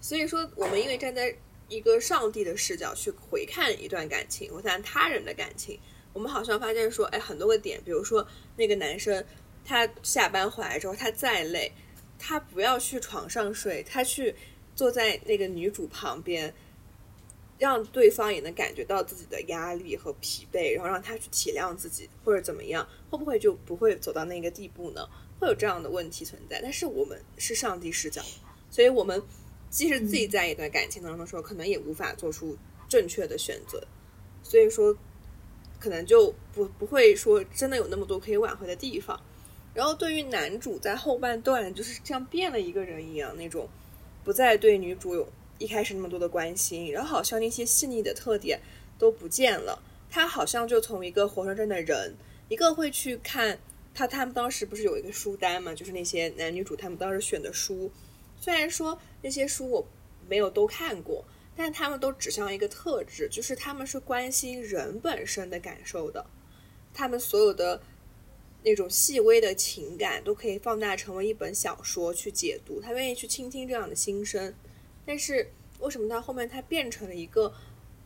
[0.00, 1.36] 所以说，我们因为站在
[1.68, 5.80] 一个上帝的视角去回看一段感情，或看他人的感情，
[6.12, 8.24] 我们好像发现说，哎，很多个点，比如说
[8.56, 9.22] 那个男生
[9.64, 11.72] 他下班回来之后，他再累，
[12.20, 14.32] 他不要去床上睡，他去
[14.76, 16.54] 坐在那个女主旁边。
[17.58, 25.08] 让对方也能感觉到自己的压力和疲惫，然后让他去体谅自己，或者怎么样，会不会就不会走到那个地步呢？
[25.38, 26.60] 会有这样的问题存在。
[26.60, 28.20] 但是我们是上帝视角，
[28.70, 29.22] 所以我们
[29.70, 32.56] 即使自己在一段感情当中的时候，可能也无法做出
[32.88, 33.82] 正确的选择。
[34.42, 34.96] 所以说，
[35.78, 39.20] 可能就不不会说真的有那么多可以挽回的地方。
[39.72, 43.68] 然后对于男主在后半段就是像变了一个人一样那种，
[44.24, 45.28] 不再对女主有。
[45.58, 48.60] 一开始那么多的关心，然后好像那些细腻的特点
[48.98, 49.82] 都不见了。
[50.10, 52.14] 他好像就从一个活生生的人，
[52.48, 53.58] 一个会去看
[53.92, 57.90] 他，他们当时不是有一个书单嘛，就是那些男女主他们当时选的书。
[58.40, 59.86] 虽然说那些书我
[60.28, 61.24] 没有都看过，
[61.56, 66.24] 但他们都指向一个特质，就是他们是关心人本身的感受的。
[66.92, 67.80] 他们所有的
[68.62, 72.80] 那种细微的情感都可以放大成为一本小说去解读。
[72.80, 74.54] 他愿意去倾听这样的心声。
[75.06, 77.52] 但是为什么到后面他变成了一个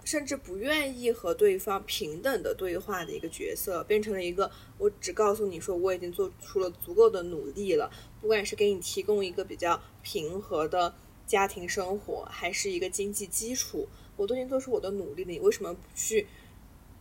[0.05, 10.95] 甚至不愿意和对方平等的对话的一个角色，变成了一个我只告诉你说我已经做出了足够的努力了，不管是给你提供一个比较平和的
[11.27, 16.27] 家庭生活，还是一个经济基础，我都已经做出我的努力了，你为什么不去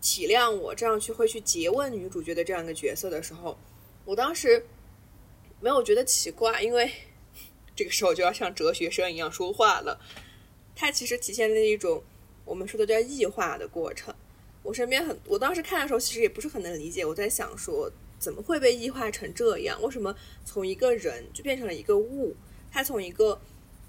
[0.02, 0.76] 体谅我？
[0.76, 3.58] 这样去会去诘问女主角的这样一个角色的时候，
[4.04, 4.66] 我当时
[5.62, 6.92] 没有觉得奇怪，因为。
[7.78, 10.02] 这个时候就要像哲学生一样说话了，
[10.76, 12.04] 它其实体现了一种
[12.44, 14.14] 我们说的叫异化的过程。
[14.64, 17.06] 我身边很，我当时看的时候其实也不是很能理解。
[17.06, 19.80] 我在想说，怎么会被异化成这样？
[19.84, 22.36] 为什么从一个人就变成了一个物？
[22.72, 23.40] 他从一个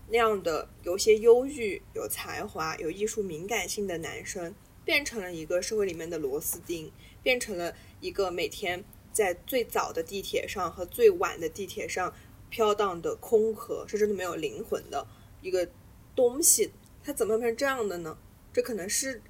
[0.09, 12.15] 那样的有些忧郁、有才华、有艺术敏感性的男生，变成了一个社会里面的螺丝钉，变成了一个每天在最早的地铁上和最晚的地铁上。
[12.51, 15.07] 飘荡的空壳，是真的没有灵魂的
[15.43, 15.69] 一个
[16.15, 16.71] 东西，
[17.03, 18.17] 它怎么变成这样的呢？
[18.53, 19.23] 这可能是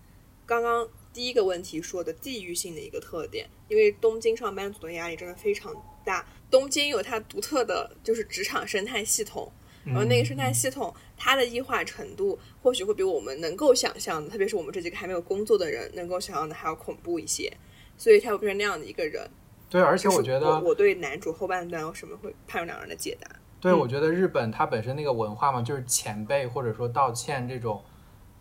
[0.47, 6.27] 刚刚第一个问题说的地域性的一个特点，因为东京上班族的压力真的非常大。
[6.51, 9.53] 东京有它独特的就是职场生态系统，
[9.85, 17.55] 然后那个生态系统它的异化程度或许会比我们能够想象的，特别是我们这几个还没有工作的人能够想象的还要恐怖一些，
[17.99, 19.29] 所以他会变成那样的一个人。
[19.71, 23.29] 对，而且我觉得我对男主后半段有什么会判若两人的解答？
[23.61, 27.83] 对，我觉得日本它本身那个文化嘛，就是前辈或者说道歉这种，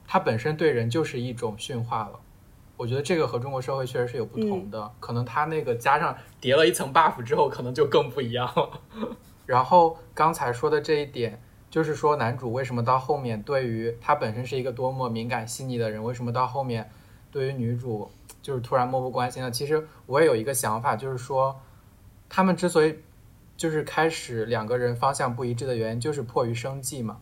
[0.07, 2.19] 它本身对人就是一种驯化了。
[2.77, 8.79] 我觉得这个和中国社会确实是有不同的，可能它那个加上叠了一层 buff 之后，可能就更不一样了。
[9.45, 16.89] 然后刚才说的这一点，就是说男主为什么到后面对于他本身是一个多么敏感细腻的人，为什么到后面
[17.31, 18.09] 对于女主？
[18.47, 19.51] 就是突然漠不关心了。
[19.51, 21.59] 其实我也有一个想法，就是说，
[22.29, 22.97] 他们之所以
[23.57, 27.17] 就是开始两个人方向不一致的原因，就是迫于生计嘛。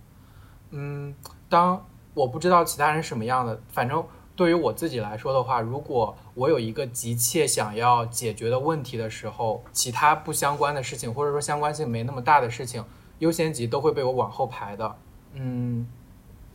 [0.69, 1.15] 嗯，
[1.49, 1.83] 当
[2.13, 12.85] 我不知道其他人什么样的，反正对于我自己来说的话，如果我有一个急切想要解决的问题的时候，其他不相关的事情，或者说相关性没那么大的事情，
[13.17, 14.95] 优先级都会被我往后排的。
[15.33, 15.87] 嗯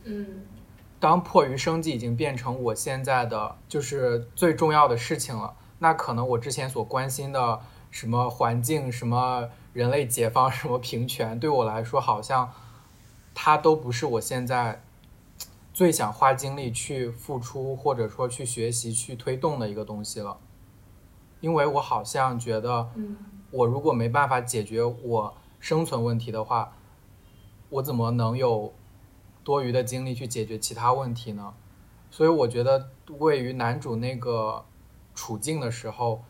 [0.05, 0.27] 嗯。
[1.01, 7.59] 当迫于生计已经变成我现在的就是最重要的事情了，那可能我之前所关心的
[7.89, 12.53] 什么环境、什么人类解放、什么平权，对我来说好像
[13.33, 14.83] 它都不是我现在
[15.73, 20.37] 最想花精力去付出或者说去学习、去推动的一个东西了。
[21.39, 22.87] 因为我好像觉得，
[23.49, 26.73] 我如果没办法解决我生存问题的话，
[27.69, 28.71] 我怎么能有？
[29.43, 31.53] 多余的精力去解决其他问题呢？
[32.09, 34.65] 所以我觉得，位于男主那个
[35.15, 36.23] 处境的时候，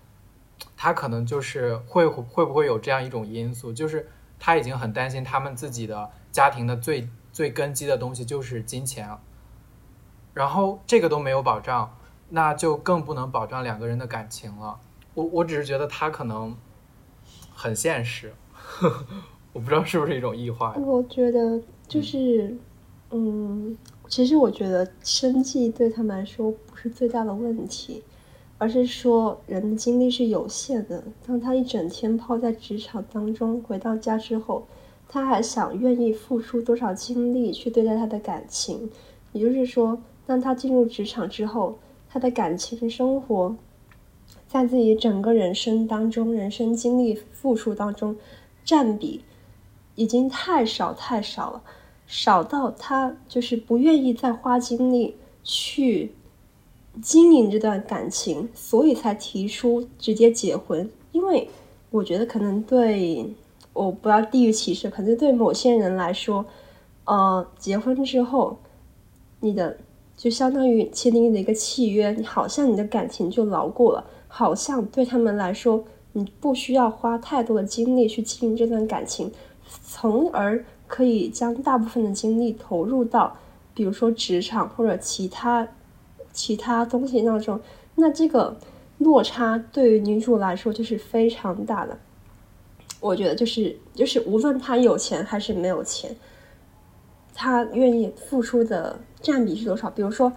[0.78, 9.18] 他可能就是会会不会有这样一种因素，就是他已经很担心他们自己的家庭的最最根基的东西就是金钱，
[10.34, 11.98] 然后这个都没有保障，
[12.30, 14.80] 那就更不能保障两个人的感情了。
[15.14, 16.56] 我我只是觉得他可能
[17.54, 18.34] 很现实，
[19.52, 20.74] 我不知道是不是一种异化。
[20.78, 21.62] 我觉得。
[21.88, 22.58] 就是，
[23.12, 28.04] 嗯其实我觉得生计对他们来说不是最大的问题，
[28.58, 31.04] 而是说人的精力是有限的。
[31.26, 34.66] 当他一整天泡在职场当中，回到家之后，
[35.08, 38.90] 他还想愿意付出多少精力去对待他的感情？
[39.32, 41.78] 也就是说，当他进入职场之后，
[42.10, 43.56] 他的感情生活，
[44.48, 48.16] 在自己整个人生当中、人生经历付出当中，
[48.66, 49.22] 占比
[49.96, 51.64] 已经太少太少了，
[52.12, 56.12] 少到他就是不愿意再花精力去
[57.02, 60.92] 经营这段感情，所以才提出直接结婚。
[61.14, 61.48] 因为
[61.90, 63.34] 我觉得可能对
[63.72, 66.46] 我不要地域歧视，可能对某些人来说，
[67.06, 68.58] 呃，结婚之后，
[69.40, 69.78] 你的
[70.18, 79.32] 就相当于签订的一个契约，你好像你的感情就牢固了，好像对他们来说，你不需要花太多的精力去经营这段感情，
[79.86, 83.38] 从而可以将大部分的精力投入到，
[83.74, 85.66] 比如说职场或者其他
[86.34, 87.58] 其他东西当中，
[87.96, 88.58] 那这个
[88.98, 91.98] 落差对于女主来说就是非常大的。
[93.00, 96.14] 我觉得就是就是无论她有钱还是没有钱，
[97.34, 99.90] 她愿意付出的占比是多少？
[99.90, 100.30] 比如说，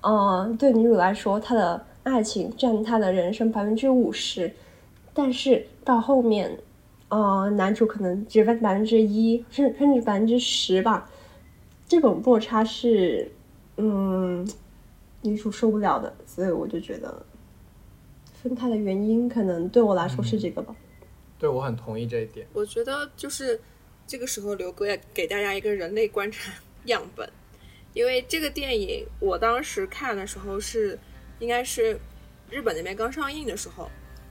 [0.00, 4.52] 呃，对女主来说，她的爱情占她的人生百分之五十，
[5.14, 6.58] 但是到后面，
[7.10, 11.10] 呃，男主可能只分百分之一，甚甚至百分之十吧。
[11.86, 13.30] 这种落差是，
[13.76, 14.48] 嗯，
[15.22, 17.26] 女主受不了的，所以我就觉得
[18.40, 20.74] 分开的原因可能对我来说是这个吧。
[21.36, 22.46] 对我很同意这一点。
[22.52, 23.60] 我觉得就是
[24.06, 26.52] 这个时候，刘哥要给大家一个人类观察
[26.84, 27.28] 样本，
[27.92, 30.96] 因为这个电影我当时看的时候是
[31.40, 31.98] 应该是
[32.48, 33.90] 日本那边刚上映的时候，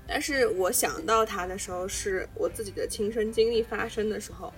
[0.10, 4.52] 但是我想到他的时候是我自己的亲身经历发生的时候，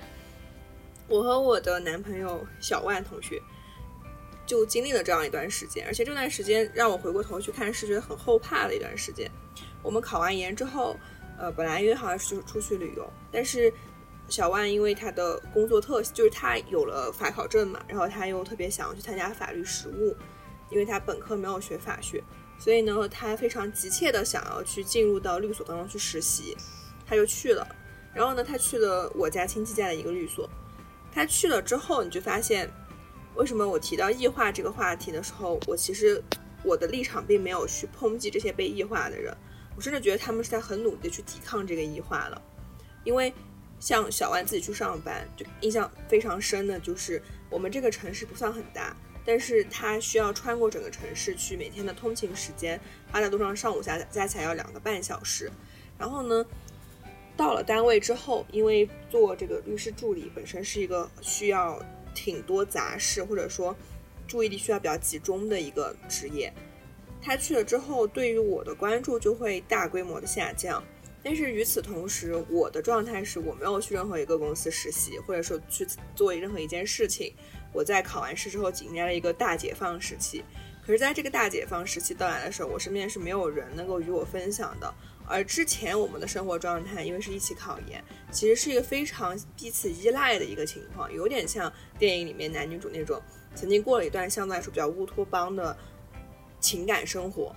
[1.08, 3.42] 我和我的男朋友小万同学
[4.46, 9.30] 就经历了这样一段时间，而且这段时间让我回过头去看是觉得很后怕的一段时间。
[9.84, 10.98] 我们考完研之后。
[11.38, 13.74] 呃，本来约好是出去旅游，但是
[14.28, 20.16] 小万因为他的工作特，就是他有了法考证嘛，然后他又特别想要去参加法律实务，
[20.70, 22.24] 因为他本科没有学法学，
[22.62, 26.56] 所以呢，他非常急切的想要去进入到律所当中去实习，
[27.08, 27.68] 他就去了。
[28.14, 30.48] 然后呢，他去了我家亲戚家的一个律所。
[31.12, 32.70] 他去了之后，你就发现，
[33.34, 36.24] 为什么我提到异化这个话题的时候，我其实
[36.64, 39.36] 我的立场并没有去抨击这些被异化的人。
[39.76, 42.40] 我甚至觉得他们是在很努力的去抵抗这个异化了，
[43.04, 43.34] 因为
[43.80, 47.20] 像小万自己去上班，就印象非常深的就是
[47.50, 48.96] 我们这个城市不算很大，
[49.32, 52.78] 但是他需要穿过整个城市去，每天的通勤时间
[53.10, 55.50] 花在路上上午加加起来要两个半小时，
[55.98, 56.46] 然后呢，
[57.38, 61.82] 到了单位之后，因为做这个律师助理本身是一个需要
[62.14, 63.74] 挺多杂事或者说
[64.28, 66.52] 注意力需要比较集中的一个职业。
[67.22, 70.84] 他去了之后，对于我的关注就会大规模的下降。
[71.24, 77.34] 但是与此同时，我的状态是我没有去任何一个公司实习，或者说去做任何一件事情。
[77.74, 80.44] 我在考完试之后，迎来了一个大解放时期。
[80.86, 84.94] 可是，在这个大解放时期到来的时候，我身边是没有人能够与我分享的。
[85.28, 93.22] 而之前我们的生活状态，因为是一起考研，其实是一个非常彼此依赖的一个情况，有点像电影里面男女主那种
[93.56, 95.78] 曾经过了一段相对来说比较乌托邦的。
[96.60, 97.56] 情感生活，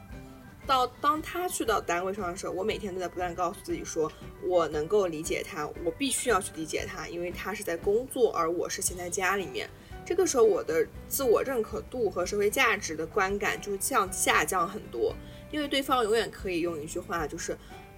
[0.66, 4.10] 到当他去到单位上的时候，我每天都在不断告诉自己说，
[4.42, 9.68] 我能够理解他，我必须要去理解他，因为他是在工作，而我是闲在家里面。
[10.04, 15.14] 这个时候，我的自我认可度和社会价值的观感就降下降很多，
[15.50, 17.56] 因为对方永远可以用一句话，就是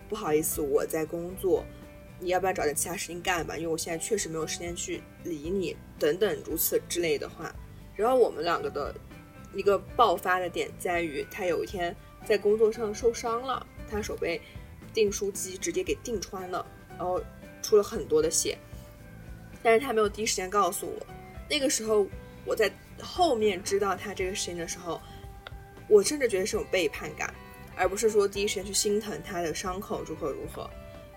[0.09, 1.65] 不好意思，我在工作，
[2.21, 3.57] 你要不要找点其他事情干吧？
[3.57, 7.55] 因为我现在确实没有时间去理你，等等如此之类的话。
[7.95, 8.95] 然后我们两个的。
[9.55, 14.39] 一个爆发的点在于，他有一天在工作上受伤了，他手被
[14.93, 17.19] 订书机直接给订穿了，然后
[17.63, 18.59] 出了很多的血，
[19.63, 21.07] 但是他没有第一时间告诉我。
[21.49, 22.07] 那个时候
[22.45, 25.01] 我在后面知道他这个事情的时候，
[25.89, 27.33] 我甚至觉得是种背叛感，
[27.77, 30.69] 而不是说第一时间去心疼他的伤口如何如何，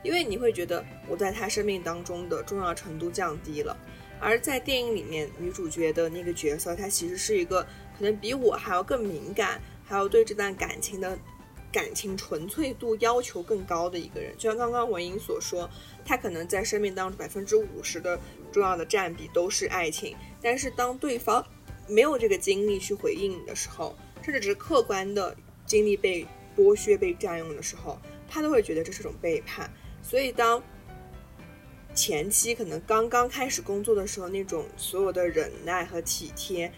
[0.03, 3.77] 因为你会觉得我在他生命当中的重要程度降低了。
[4.21, 7.65] 而在电影里面，女主角的那个角色，她其实是一个。
[7.97, 11.19] 可能比我还要更敏感，还要对这段感情的
[11.69, 14.33] 感情纯粹度要求更高的一个人。
[14.37, 15.69] 就像刚刚文英所说，
[16.05, 18.17] 她可能在生命当中百分之五十的
[18.51, 21.45] 重要的占比都是爱情，但是当对方
[21.87, 25.35] 没有这个精力去回应你的时候，甚至只是客观的
[25.65, 26.25] 精力被
[26.55, 29.71] 剥削、被占用的时候，他都会觉得这是种背叛。
[30.01, 30.61] 所以当
[31.95, 36.71] 前期可能刚刚开始工作的时候那种所有的忍耐和体贴，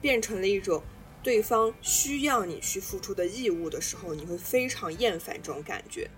[0.00, 0.82] 变成了一种
[1.22, 6.08] 对方需要你去付出的义务的时候，你会非常厌烦这种感觉。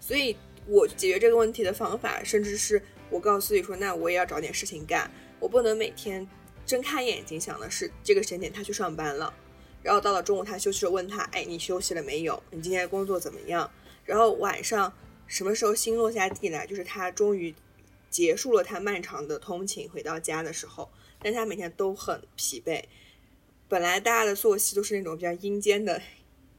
[0.00, 0.36] 所以
[0.66, 2.82] 我解决这个问题的方法，甚至是
[3.14, 5.08] 我告诉自己说，那我也要找点事情干，
[5.38, 6.28] 我不能每天
[6.66, 9.32] 睁开眼睛想的是这个时间点他去上班了，
[9.84, 12.42] 然后到了中午他休息了问他，哎，你休息了没有？
[12.50, 13.70] 你今天工作怎么样？
[14.04, 14.92] 然后晚上
[15.28, 17.54] 什么时候心落下地来，就是他终于
[18.10, 20.90] 结束了他漫长的通勤回到家的时候，
[21.22, 22.82] 但他每天都很疲惫。
[23.68, 26.02] 本来大家的作息都是那种比较阴间的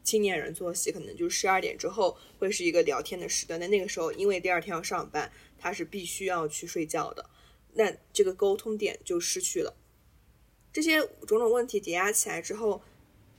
[0.03, 3.59] 青年人作息，可能就是十二点之后会是一个聊天的时段。
[3.59, 7.29] 但那个时候，因为第二天要上班，他是必须要去睡觉的，
[7.73, 9.75] 那这个沟通点就失去了。
[10.71, 12.81] 这些种种问题叠加起来之后，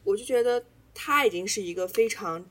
[0.04, 0.64] 我就觉得
[0.94, 2.48] 他已经是一个非常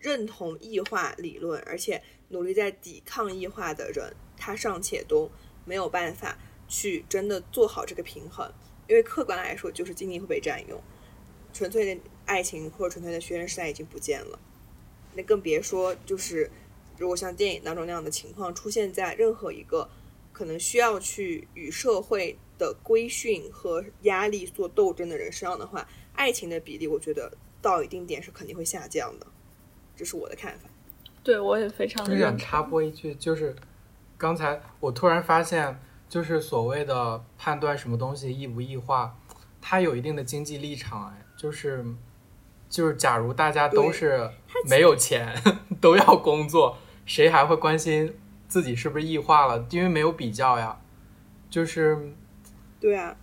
[0.00, 5.30] 认同异化理论，而且努力在抵抗异化的人，他尚且都
[5.64, 6.38] 没有办法
[6.68, 8.52] 去真的做好这个平衡。
[8.86, 10.82] 因为客观来说，就是精力会被占用，
[11.52, 14.38] 纯粹的爱情或者纯粹的学生时代已经不见了，
[15.14, 16.50] 那更别说就是
[16.98, 19.88] 如果像电影当中那样的情况出现在任何一个
[20.32, 27.32] 可能需要去与社会的规训和压力做斗争的人身上的话，爱情的比例，我觉得
[27.62, 29.26] 到一定点是肯定会下降的，
[29.96, 30.68] 这是我的看法。
[31.22, 33.54] 对我也非常我想插播一句，就是
[34.16, 35.80] 刚才我突然发现。
[36.08, 39.14] 就是所谓的判断什么东西异不异化，
[39.60, 41.84] 它有一定的经济立场哎，就是
[42.70, 44.26] 就是，假如大家都是
[44.64, 45.34] 没有钱，
[45.82, 46.78] 都要工作，
[47.08, 48.14] 谁还会关心
[48.46, 49.66] 自己是不是异化了？
[49.70, 50.80] 因为没有比较呀。
[51.50, 52.12] 就是，
[52.78, 53.16] 对啊，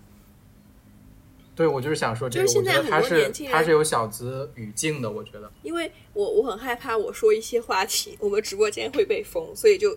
[1.54, 5.50] 对我就是想说这个，我觉得他是他是有小资语境的，我觉得。
[5.62, 9.96] 因为我我很害怕我说一些话题， 我们直播间会被封，所以就。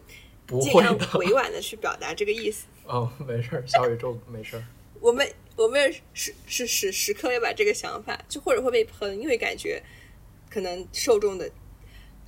[0.62, 2.66] 尽量委婉的去表达这个意思。
[2.88, 4.64] 哦，没事儿，小宇宙没事儿。
[5.00, 9.80] 我们我们是是时时刻要把这个想法，就或者会被喷，因为感觉
[10.50, 11.48] 可能受众的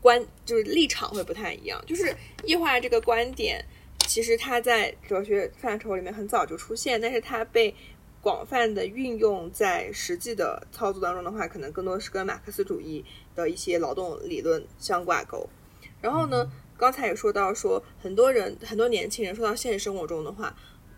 [0.01, 1.81] 观就是立场会不太一样。
[1.85, 3.63] 就是异化这个观点，
[4.07, 7.73] 其实它在哲学范畴里面很早就出现，但是它被
[8.21, 15.47] 广泛的运用在实际的操作当中的话，可能更多是跟马克思主义的一些劳动理论相挂钩。
[16.01, 16.51] 然后呢？
[16.77, 20.51] 刚才也说到，说很多人很多年轻人说到现实生活中的话，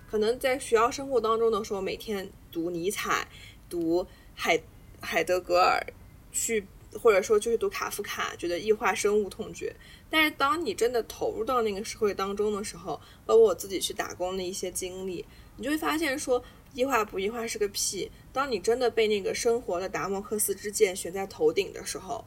[0.09, 3.27] 可能在学校生活当中的时候，每天读尼采、
[3.69, 4.57] 读海
[5.01, 5.85] 海德格尔，
[6.31, 6.65] 去
[7.01, 9.75] 或者说就是读卡夫卡，觉得异化深恶痛绝。
[10.09, 15.25] 但是当你真的投入到那个社会当中的时候，包括我自己去打工的一些经历，
[15.57, 18.11] 你就会发现说异化不异化是个屁。
[18.31, 22.25] 当你真的被那个生活的达摩克斯之剑悬在头顶的时候，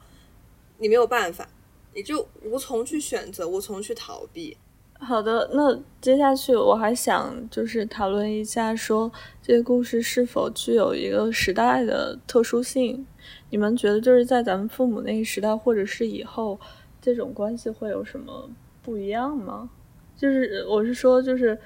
[0.79, 1.49] 你没有办法。
[1.95, 4.55] 你就无从去选择，无从去逃避。
[4.99, 9.11] 好的，那接下去我还想就是讨论一下，说
[9.43, 13.07] 这个故事是否具有一个时代的特殊性？
[13.51, 16.59] 你们觉得就是在咱们父母那个时代，或者是以后，
[17.01, 18.51] 这种关系会有什么
[18.83, 19.71] 不一样吗？
[20.17, 21.57] 就是我是说，就是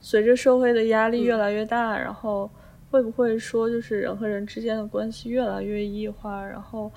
[0.00, 2.50] 随着社会的压力越来越大，然后
[2.90, 6.90] 会不会说，就是人和人之间的关系越来越异化，然后？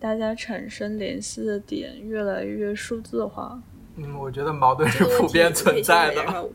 [0.00, 3.62] 大家产生联系的点越来越数字化。
[3.96, 6.42] 嗯，我觉得矛盾是普遍存在的。
[6.42, 6.50] 我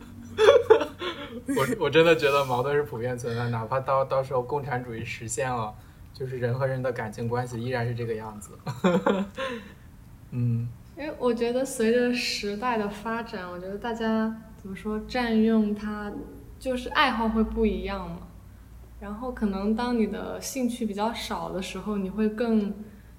[1.85, 5.73] 我真的觉得矛盾是普遍存在，哪怕到到时候共产主义实现了，
[6.13, 8.51] 就是人和人的感情关系依然是这个样子。
[10.31, 10.67] 嗯，
[10.97, 16.11] 因为我觉得随着时代的发展，我觉得大家怎么说，占用它
[16.57, 18.19] 就是爱好会不一样嘛。
[18.99, 22.73] 然后可能当你的兴趣比较少的时候，你会更。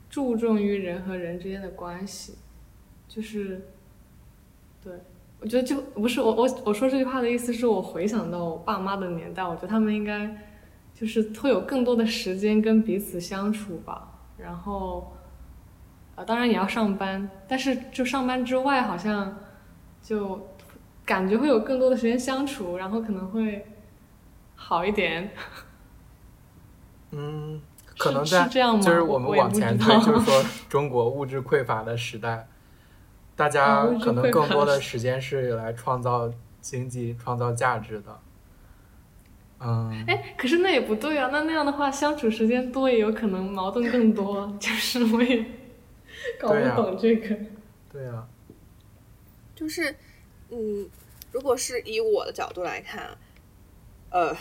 [0.09, 2.37] 注重于人和人之间的关系，
[3.09, 3.61] 就是，
[4.87, 4.95] 对，
[5.41, 10.30] 我觉得就不是我我我说这句话的意思是我回想到我爸妈的年代，我觉得他们应该
[10.95, 14.12] 就是会有更多的时间跟彼此相处吧。
[14.39, 15.12] 然后，
[16.14, 19.37] 呃，当然也要上班，但是就上班之外，好像
[20.01, 20.49] 就
[21.05, 23.66] 感觉会有更多的时间相处，然后可能会
[24.55, 25.32] 好一点。
[27.11, 27.61] 嗯。
[27.99, 32.47] 可能在就是我们往前推，就是说 中国物质匮乏的时代，
[33.37, 38.18] 大家可能更多的时间是来创造经济、创造价值的。
[39.61, 45.45] 嗯，哎，可是那也不对啊，那那样的话，相处时间多也有可能矛盾更多， 就是我也
[46.41, 47.37] 搞不懂这个。
[47.93, 48.26] 对啊，
[49.55, 49.95] 就是
[50.51, 50.89] 嗯，
[51.30, 53.16] 如果是以我的角度来看，
[54.11, 54.37] 呃。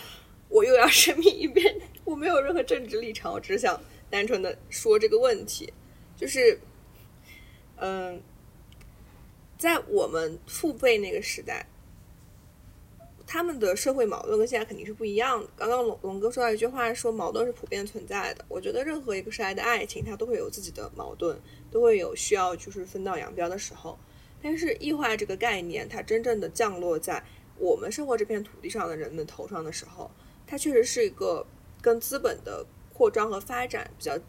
[0.47, 1.75] 我又要声明一遍，
[2.05, 3.77] 我没有任何政治立场，我只想
[4.11, 5.73] 单纯的说这个问题，
[6.15, 6.57] 就是，
[7.77, 8.21] 嗯，
[9.57, 11.65] 在我们父辈那个时代，
[13.25, 15.49] 他们的社会矛盾跟现在肯定是不一样的。
[15.55, 18.45] 刚刚龙龙哥说到一句话，说矛盾是普遍存在的。
[18.47, 21.39] 我觉得任何一个时代的爱情，它都会有自己的矛盾，
[21.71, 23.97] 都会有需要就是分道扬镳的时候。
[24.43, 27.23] 但是异化这个概念，它真正的降落在
[27.57, 30.11] 我们生活这片土地上的人们头上的时候，
[30.45, 31.47] 它确实是一个
[31.81, 34.19] 跟资本的扩张和发展比较，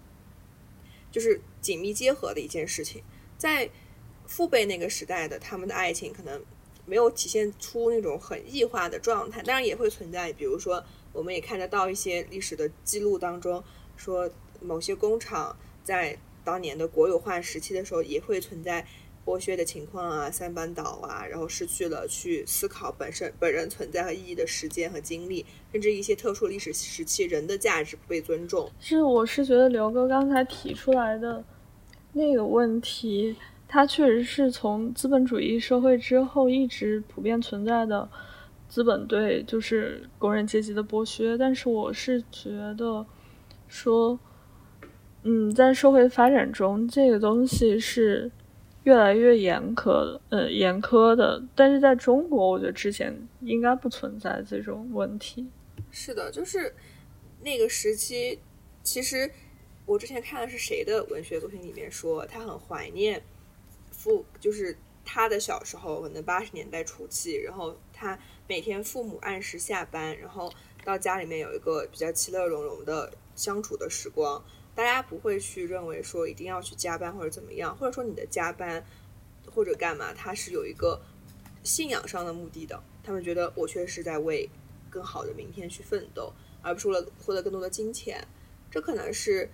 [1.11, 3.03] 就是紧密结合的一件事情。
[3.37, 3.69] 在
[4.27, 6.41] 父辈那个时代的他们的爱情，可能
[6.85, 10.33] 没有体现出那种很异化的状态，当然也会存在。
[10.33, 13.63] 比如说，我们也看得到一些历史的记录当中，
[13.97, 18.87] 说某些工厂在当年的国有化时期的时候，也会存在。
[19.27, 28.71] 剥削的情况啊，三班倒啊，然后失去了去思考本身本人存在和意义的时间和精力，甚至一些特殊历史时期人的价值不被尊重。
[28.79, 31.45] 是，我是觉得刘哥刚才提出来的
[32.13, 33.35] 那个问题，
[33.69, 38.09] 它确实是从资本主义社会之后一直普遍存在的
[38.69, 41.37] 资本对就是工人阶级的剥削。
[41.37, 43.05] 但是我是觉得
[43.69, 44.19] 说，
[45.23, 48.31] 嗯，在社会发展中，这个东西是。
[48.85, 55.45] 越来越严苛的，呃，严苛的，但是在中国，我觉得之前应该不存在这种问题。
[55.91, 56.73] 是的，就是
[57.43, 58.39] 那个时期，
[58.85, 59.29] 其实
[59.87, 63.21] 我之前看的是谁的文学作品里面说，他很怀念
[64.07, 70.53] 父，就是他的小时候，可能八十年代初期，然后他每天父母按时下班，然后
[70.85, 74.41] 到家里面有一个比较其乐融融的相处的时光。
[74.77, 78.85] 大家不会去认为说一定要去加班或者怎么样，或者说你的加班
[79.53, 81.03] 或者干嘛，他是有一个
[81.65, 82.81] 信仰上的目的的。
[83.03, 84.49] 他们觉得我确实在为
[84.89, 86.33] 更好的明天去奋斗，
[86.63, 88.25] 而不是为了获得更多的金钱。
[88.71, 89.51] 这可能是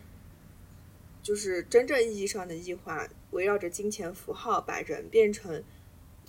[1.23, 5.63] 就是真正意义上的异化，围绕着金钱符号把人变成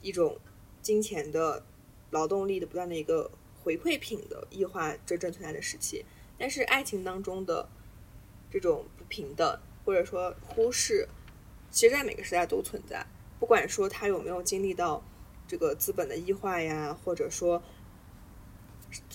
[0.02, 0.40] 一种
[0.82, 1.66] 金钱的
[2.12, 3.32] 劳动力的不断的一个
[3.64, 6.06] 回馈品的异化真正存在的时期。
[6.38, 7.68] 但是爱情当中的。
[8.52, 11.10] 这种不平等，或者说忽视，
[11.72, 13.04] 其实，在每个时代都存在。
[13.40, 15.04] 不管说他有没有经历到
[15.48, 17.64] 这个资本的异化呀，或者说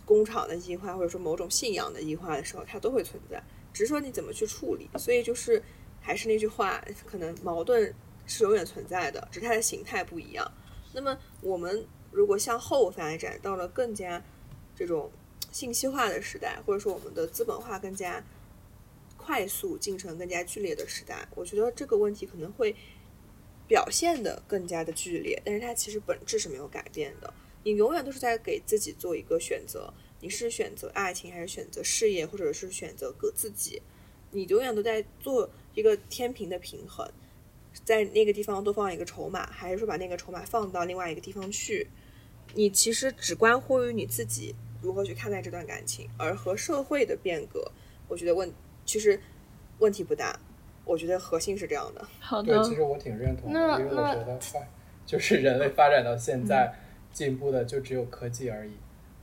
[0.04, 3.40] 工厂的异化，或者说某种信仰的异化的时候，它都会存在。
[3.78, 4.90] 只是说你怎么去处理。
[4.98, 5.62] 所以就是
[6.00, 7.94] 还是那句话，可能矛盾
[8.26, 10.50] 是永远存在的，只是它的形态不一样。
[10.92, 14.22] 那么我们如果向后发展到了更加
[14.74, 15.10] 这种
[15.52, 18.24] 信息化的时代，或者说我们的资本化更加。
[19.20, 22.74] 快速进程更加剧烈的时代，我觉得这个问题可能会
[23.66, 27.34] 表现的更加的剧烈，但是它其实本质是没有改变的。
[27.62, 33.82] 你永远都是在给自己做一个选择，你是选择爱情还是选择事业，或者是选择个自己？
[34.30, 37.08] 你永远都在做一个天平的平衡，
[37.84, 41.88] 在那个地方多放一个筹码，还是说把那个筹码放到另外一个地方去？
[42.54, 47.70] 你其实只关乎于你自己如何去看待这段感情，而和社会的变革，
[48.08, 48.52] 我觉得问。
[48.84, 49.20] 其实
[49.80, 50.40] 问题不大，
[50.86, 52.08] 我觉得核心是这样的。
[52.20, 54.58] 好的，对，其实我挺认同的，因为我觉得发
[55.04, 56.74] 就是人类发展到现在
[57.12, 58.72] 进步的就只有科技而已，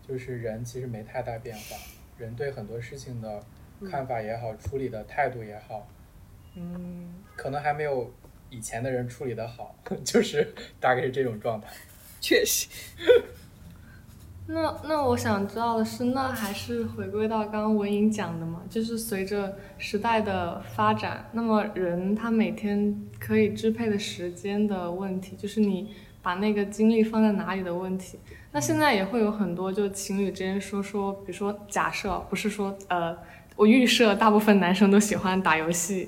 [0.08, 1.76] 就是人其实没太大变化，
[2.18, 3.44] 人对很多事情的
[3.90, 5.88] 看法也好，处理的态度也好，
[6.56, 8.14] 嗯，可能还没有
[8.50, 9.76] 以前的人处理的好，
[10.06, 11.68] 就是大概是这种状态。
[12.22, 12.68] 确实。
[14.48, 28.20] 那那我想知道的是，那还是回归到刚刚文颖讲的嘛，就是随着时代的发展，那么人他每天可以支配的时间的问题，就是你把那个精力放在哪里的问题。
[28.56, 33.14] 那现在也会有很多就情侣之间说说，比如说假设不是说呃，
[33.58, 36.08] 我预设大部分男生都喜欢打游戏。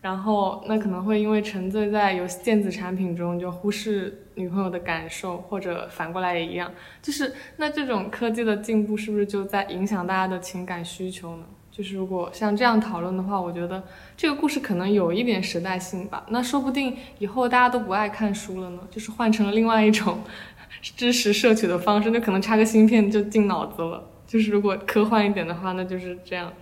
[0.00, 6.70] 然后，那可能会因为沉醉在游戏电子产品中，就忽视女朋友的感受，或者反过来也一样。
[7.02, 11.42] 就是那这种科技的进步，是不是就在影响大家的情感需求呢？
[11.72, 13.82] 就是如果像这样讨论的话，我觉得
[14.16, 16.24] 这个故事可能有一点时代性吧。
[16.28, 20.20] 那说不定以后大家都不爱看书了呢，就是换成了另外一种
[20.80, 24.08] 知识摄取的方式，那可能插个芯片就进脑子了。
[24.26, 26.52] 就是如果科幻一点的话，那就是这样。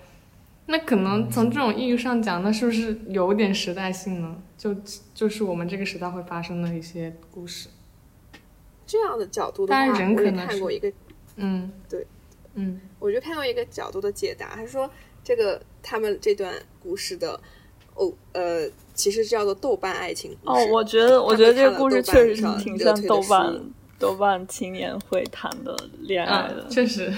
[0.66, 4.36] 那可能从这种意义上讲，那是不是有点时代性呢？
[4.58, 4.74] 就
[5.14, 7.68] 就是我们这个时代会发生的一些故事。
[8.86, 9.92] 这样的角度的话，我也
[10.32, 10.92] 看过一个，
[11.36, 12.06] 嗯，对，
[12.54, 14.90] 嗯，我就看过一个角度的解答，他说
[15.22, 17.40] 这个他们这段故事的，
[17.94, 20.60] 哦，呃，其实叫做豆瓣爱情故事。
[20.60, 23.60] 哦，我觉得，我觉得这个故事确实是挺像豆瓣
[23.98, 27.12] 豆瓣青年会谈的恋爱的，确实。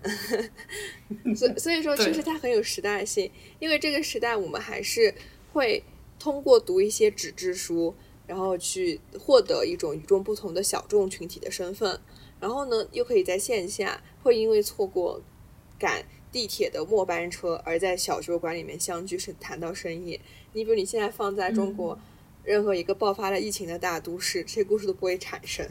[1.34, 5.12] 所所以说，其实它很有时代性，因为这个时代我们还是
[5.52, 5.82] 会
[6.18, 7.94] 通过读一些纸质书，
[8.26, 12.00] 然后去获得一种与众不同的小众群体的身份，
[12.38, 15.20] 然后呢又可以在线下，会因为错过
[15.78, 20.20] 赶地铁的末班车而在小酒馆里面相聚，是谈到深夜。
[20.52, 21.98] 你比如你现在放在中国
[22.44, 25.66] 任何一个爆发了疫情的大都市，这些故事都不会产生，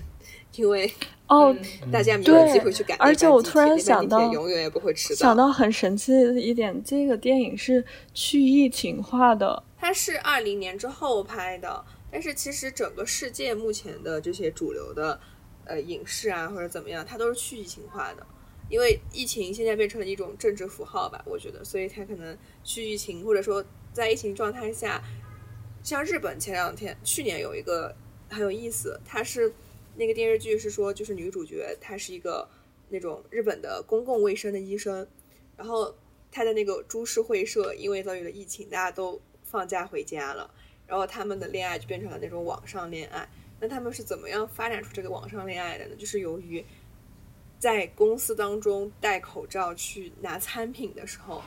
[0.56, 0.92] 因为
[1.28, 1.56] 哦，
[1.92, 5.16] 大家没有机会去赶那而班地铁且我突然想到永远也不会迟到。
[5.16, 15.20] 想到很神奇的一点，这个电影是去疫情化的，它是二零年之后拍的，但是其实整个世界目前的这些主流的
[15.66, 18.26] 呃影视啊或者怎么样，它都是去疫情化的，
[18.70, 25.02] 因为疫情现在变成了一种政治符号吧，我觉得，所以它可能去疫情或者说在疫情状态下，
[25.88, 27.96] 像日本前两天去年有一个
[28.28, 29.50] 很有意思，它是
[29.96, 32.46] 那个电视剧是说就是女主角她是一个
[32.90, 35.08] 那种日本的公共卫生的医生，
[35.56, 35.96] 然后
[36.30, 40.54] 他的那个株式会社因为遭遇了疫情，大家都放假回家了，
[40.86, 43.26] 然后他们的恋爱就变成了那种网上恋爱。
[43.62, 45.96] 那他们是怎么样发展出这个网上恋爱的呢？
[45.96, 46.66] 就是由于
[47.60, 51.42] 在公司当中戴口罩去拿餐品的时候，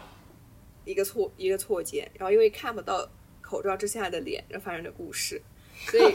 [0.86, 3.06] 一个错一个错肩，然后因为看不到
[3.50, 5.42] 口罩之下的脸，而发生的故事。
[5.86, 6.14] 所以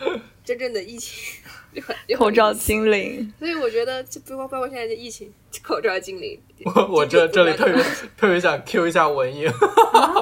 [0.44, 1.42] 真正的疫情
[1.74, 3.32] 就很就口罩精灵。
[3.38, 6.38] 所以我觉得，就包括包括现在的疫情，口罩精灵，
[6.74, 7.82] 我我这这里特别别
[8.16, 9.50] 特别想 Q 一下文英，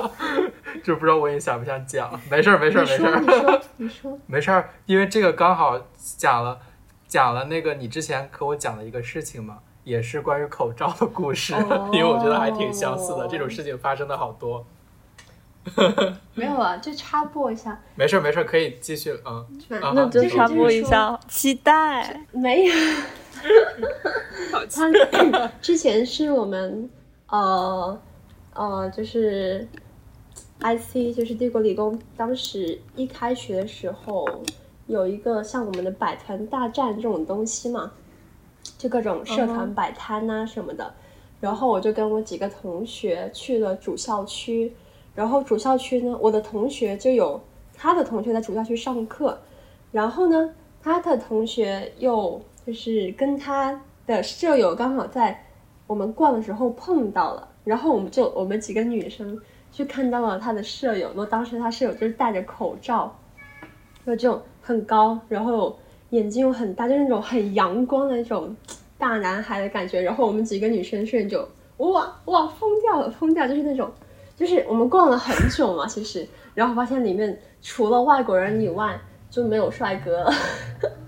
[0.84, 2.18] 就不知道文英想不想讲？
[2.30, 6.60] 没事儿没事儿你没事儿说你说你说，没事儿，因为这个刚好讲了
[7.08, 14.66] 讲了那个你之前和我讲的一个事情嘛，也是关于口罩的故事，哦因为我觉得还挺相似的，这种事情发生的好多。
[16.34, 19.46] 没有啊，就插播一下，没事没事，可以继续嗯。
[19.82, 22.20] 啊那就就是插播一下，期待。
[22.32, 22.74] 没有。
[25.60, 26.88] 之前是我们
[27.28, 27.98] 呃
[28.54, 29.66] 呃，就是
[30.60, 34.26] IC，就是帝国理工，当时一开学的时候
[34.86, 37.92] 有一个像我们的百团大战这种东西嘛，
[38.78, 40.94] 就各种社团摆摊呐、什么的。
[41.38, 44.72] 然后我就跟我几个同学去了主校区，
[45.16, 47.40] 然后主校区呢，我的同学就有
[47.74, 49.36] 他的同学在主校区上课，
[49.90, 55.42] 然后呢，他的同学又就是跟他的舍友刚好在
[55.86, 59.40] 我们逛的时候碰到了，然后我们就我们几个女生
[59.72, 63.16] 去看到了他的舍友，然后当时他舍友就是戴着口罩，
[64.04, 65.78] 就这种很高，然后
[66.10, 68.54] 眼睛又很大，就那种很阳光的那种
[68.98, 71.48] 大男孩的感觉，然后我们几个女生瞬间就
[71.78, 73.90] 哇哇疯掉了，疯掉，就是那种。
[74.36, 78.98] 就是我们逛了很久嘛，其实，然后发现里面除了外国人以外
[79.30, 80.32] 就没有帅哥了，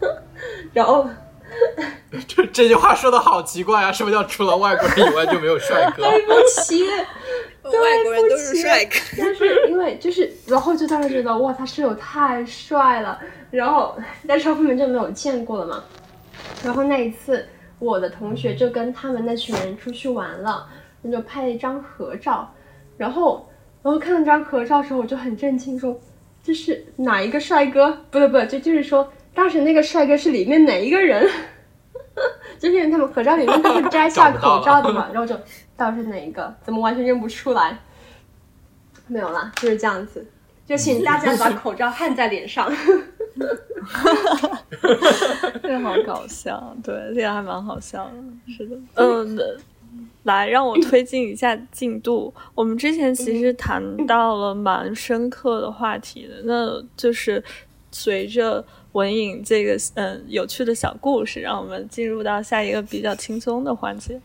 [0.72, 1.06] 然后
[2.26, 3.92] 这这句话说的好奇怪啊！
[3.92, 6.02] 什么叫除了外国人以外就没有帅哥？
[6.02, 6.84] 对不起，
[7.62, 13.18] 外国人都是帅哥，但是因为就是，然后就当时觉得哇，他室友太帅了，
[13.50, 15.84] 然后但是后面就没有见过了嘛。
[16.64, 17.46] 然后那一次，
[17.78, 20.66] 我的同学就跟他们那群人出去玩了，
[21.02, 22.50] 那就拍了一张合照，
[22.98, 23.48] 然后
[23.82, 25.98] 然后看到这张合照的时候，我就很震惊，说
[26.42, 27.90] 这是哪一个帅哥？
[28.10, 31.26] 不对不对，就就是说当时那个帅哥是里面哪一个人？
[32.58, 35.38] 就是因为他们合照里面都是摘下 口罩的嘛，然后就
[35.76, 36.52] 到底是哪一个？
[36.62, 37.78] 怎么完全认不出来？
[39.06, 40.26] 没有啦，就是这样子。
[40.66, 42.70] 就请大家把 口罩焊在脸上。
[45.62, 49.38] 这个好搞笑，对，这个还蛮好笑的，是的，嗯，
[50.24, 52.32] 来让我推进一下进度。
[52.54, 57.42] 我们之前其实谈到了蛮深刻的话题的，那就是
[57.90, 64.20] 随着文颖这个嗯有趣的小故事，让我们进入到下一个比较轻松的环节，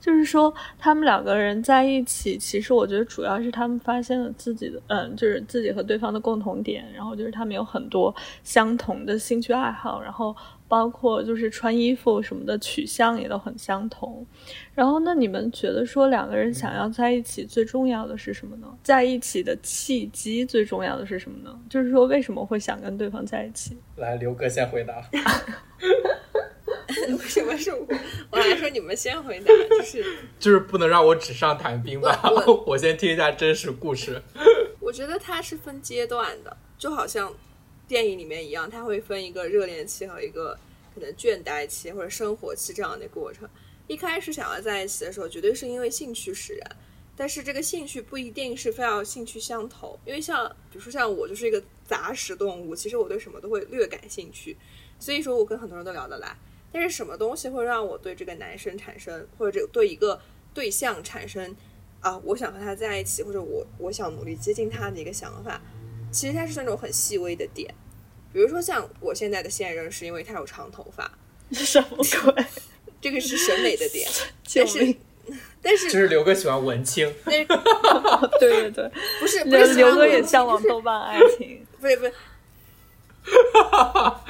[0.00, 10.34] 就是说他们两个人在一起，其实我觉得主要是他们发现了自己的嗯，就是自己和对方的共同点，然后就是他们有很多相同的兴趣爱好，然后
[10.68, 14.24] 包括就是穿衣服什么的取向也都很相同。
[14.74, 18.68] 然后那你们觉得说两个人想要在一起最重要的是什么呢？
[18.82, 21.58] 在一起的契机最重要的是什么呢？
[21.68, 23.76] 就是说为什么会想跟对方在一起？
[23.96, 25.02] 来，刘哥先回答。
[27.08, 27.86] 为 什么是我？
[28.30, 30.04] 我还说你们先回答，就是
[30.38, 32.20] 就是不能让我纸上谈兵吧？
[32.46, 34.20] 我 我先听一下真实故事。
[34.80, 37.30] 我觉得它是分阶段的，就好像
[37.88, 40.56] 电影里面一样，它会分一个热恋期和一个
[40.94, 43.48] 可能倦怠期或者生活期这样的过程。
[43.86, 46.76] 一开始想要在一起的时候，绝对是因为兴趣使然，
[47.16, 54.54] 但是这个兴趣不一定是非要兴趣相投，因为像比如说像我就是一个杂食动物，其实我对什么都会略感兴趣，
[54.98, 56.36] 所以说我跟很多人都聊得来。
[56.70, 60.20] 但是什么东西会让我对这个男生产生，或者对一个
[60.52, 61.56] 对象产生
[62.00, 65.62] 啊，我想和他在一起，或者我我想努力接近他的一个想法，
[66.10, 67.72] 其实它是那种很细微的点，
[68.32, 71.10] 比如说像我现在的现任，是因为他有长头发，
[71.52, 72.44] 什么鬼？
[73.00, 74.08] 这个是审美的点。
[74.44, 74.96] 救但是！
[75.60, 77.44] 但是就是刘哥喜欢文青， 对
[78.40, 78.90] 对对，
[79.20, 81.66] 不是不刘是刘哥也向往豆瓣爱情。
[81.78, 82.12] 不是不是，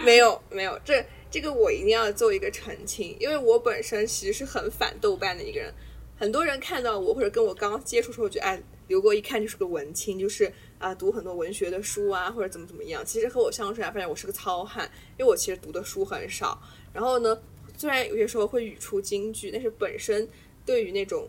[0.05, 5.73] 没有没有，这这个我一定要做一个澄清，因为我本身其实是很反豆瓣的一个人。
[6.19, 13.05] 很多人看到我或者跟我刚刚接触的时候，觉得哎，刘哥一看就是个文青，就是啊读很多文学的书啊，或者怎么怎么样。
[13.05, 16.61] 其实和我相处下，发现我是个糙汉，因为我其实读的书很少。
[16.93, 17.41] 然后呢，
[17.77, 20.29] 虽然有些时候会语出京剧，但是本身
[20.65, 21.29] 对于那种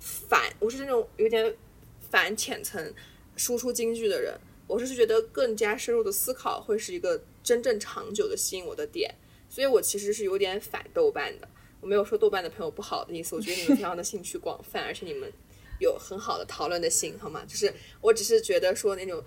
[0.00, 1.54] 反，我是那种有点
[2.10, 2.94] 反浅层
[3.36, 4.38] 输出京剧的人。
[4.66, 9.14] 我是觉得更加深入的思考会是一个真正长久的吸引我的点，
[9.50, 11.48] 所以我其实是有点反豆瓣的。
[11.82, 15.30] 我没有说豆瓣的朋友不好的意思，我觉得你们非常的兴趣广泛，而且你们
[15.78, 17.44] 有很好的讨论的心，好吗？
[17.46, 19.22] 就是我只是觉得说那种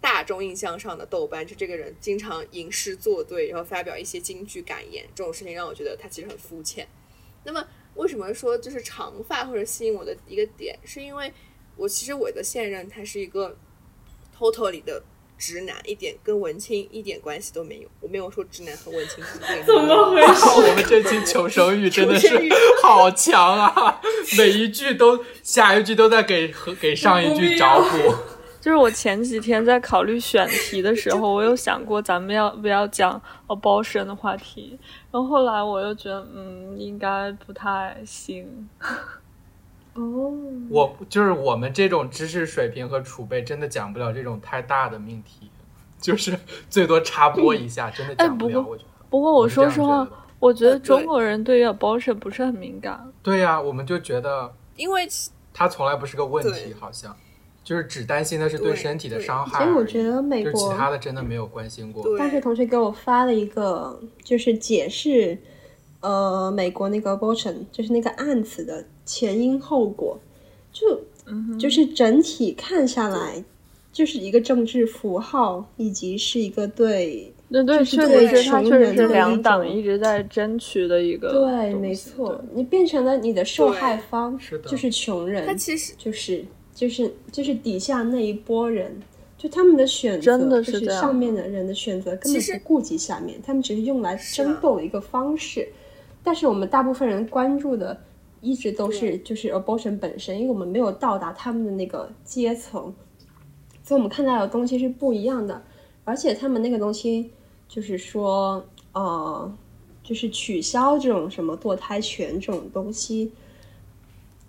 [0.00, 6.88] 大众印象上的豆瓣，就这个人经常吟诗作对，然后发表一些京剧感言，这种事情让我觉得他其实很肤浅。
[7.44, 11.32] 那么为什么说就是长发或者吸引我的一个点，是因为
[11.76, 13.56] 我其实我的现任他是一个
[14.36, 15.02] totally 的
[15.38, 17.88] 直男，一点跟文青一点关系都没有。
[18.00, 19.66] 我没有说直男和文青是对立的。
[19.66, 22.28] 怎么回事 我们这期求生欲真的是
[22.82, 24.00] 好强啊！
[24.36, 28.14] 每一句都下一句都在给和给上一句找补。
[28.60, 34.76] 就是我前几天在考虑选题的时候，我有想过咱们要不要讲 abortion 的话题，
[35.12, 38.68] 然后后来我又觉得，嗯，应该不太行。
[40.00, 40.32] 哦，
[40.70, 45.50] 我就是我们这种知识水平和储备，真的讲不了这种太大的命题，
[46.00, 46.38] 就是
[46.70, 48.60] 最多插播一下，真的讲不了。
[48.60, 48.88] 哎不过我觉得。
[49.10, 53.10] 不过我是这样说实话觉，我觉得中国人对于 abortion 不是很敏感。
[53.22, 57.16] 对呀、我们就觉得因为其它从来不是个问题，好像
[57.64, 59.66] 就是只担心的是对对身体的伤害而已。
[59.66, 62.02] 其实我觉得美国其他的真的没有关心过。
[62.02, 65.36] 对大学同学给我发了一个，就是解释，
[66.00, 70.18] 呃，美国那个 abortion，就是那个案子的前因后果，
[70.70, 71.00] 就
[71.58, 73.42] 就是整体看下来，
[73.90, 86.44] 就是一个政治符号，以及是一个对对对，就是确对实是两党一直在争取的一个对，没错，你变成了你的受害方，是的就是穷人，他其实就是
[86.74, 88.94] 就是就是底下那一波人，
[89.38, 95.66] 就他们的选择，真的就是上面的人的选择根本不顾及下面，他们只是用来争斗的一个方式。
[96.22, 97.98] 但是我们大部分人关注的
[98.40, 102.94] 一直都是就是 abortion 本身，因为我们没有到达他们的那个阶层，
[103.82, 105.62] 所以我们看到的东西是不一样的。
[106.04, 107.30] 而且他们那个东西
[107.68, 109.52] 就是说，呃，
[110.02, 113.30] 就是取消这种什么堕胎权这种东西，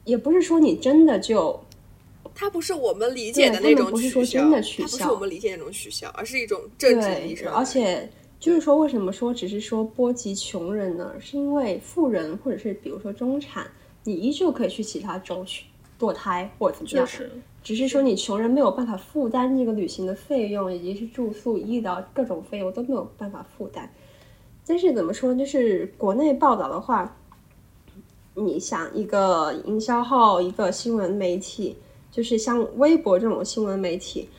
[0.06, 1.60] 也不是说你真的就
[2.34, 7.44] 它不是我们理解的那种取消，不是说真的取它不是我们理解的那种取消，而是一种政治意义。
[7.44, 8.10] 而且
[8.40, 11.14] 就是说，为什么说只是说波及穷人呢？
[11.20, 13.68] 是因为富人或者是比如说中产，
[14.06, 15.66] 你依旧可以去其他州去
[16.00, 17.32] 堕胎或者怎么样，就是
[17.62, 23.92] 只是说你穷人没有办法负担这个旅行的费用，以及是住宿、医疗各种费用都没有办法负担。
[24.66, 27.18] 但是怎么说，就是国内报道的话，
[28.36, 31.76] 你想一个营销号、一个新闻媒体，
[32.10, 34.30] 就是像微博这种新闻媒体，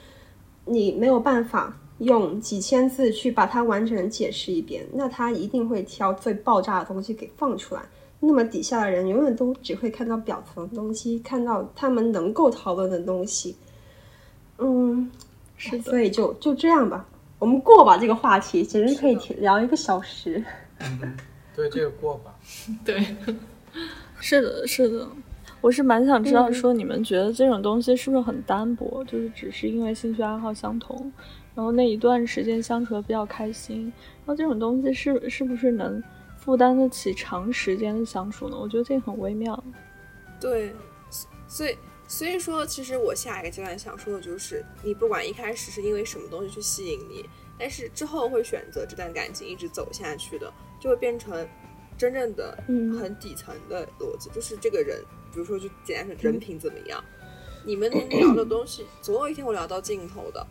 [0.65, 7.83] 你没有办法用几千字去把它完整的解释一遍，那他一定会挑最爆炸的东西给放出来。
[8.23, 13.57] 那么底下的人永远都只会看到表层的东西，看到他们能够讨论的东西。
[14.59, 15.11] 嗯，
[15.57, 17.07] 是的，所以就就这样吧，
[17.39, 20.45] 我们过吧这个话题，简直可以聊一个小时。
[20.79, 21.17] 嗯，
[21.57, 22.35] 对这个过吧。
[22.85, 23.17] 对，
[24.21, 25.09] 是的，是的。
[25.63, 29.05] 我是蛮想知道，说你们觉得这种东西是不是很单薄？
[29.05, 31.13] 就是只是因为兴趣爱好相同，
[31.61, 33.93] 然后那一段时间相处的比较开心，
[34.25, 36.03] 然后这种东西是是不是能
[36.39, 38.57] 负担得起长时间的相处呢？
[38.59, 39.63] 我觉得这个很微妙。
[40.41, 40.73] 对，
[41.47, 41.77] 所以
[42.09, 50.51] 所以说，其实我下一个阶段想说的就是，你不管一开始是因为什么东西去吸引你，但是之后会选择这段感情一直走下去的，
[50.81, 51.47] 就会变成
[51.99, 54.99] 真正的嗯很底层的逻辑，就是这个人，
[55.31, 57.05] 比如说就简单说人品怎么样，
[57.67, 60.47] 你们能聊的东西，总有一天会聊到尽头的。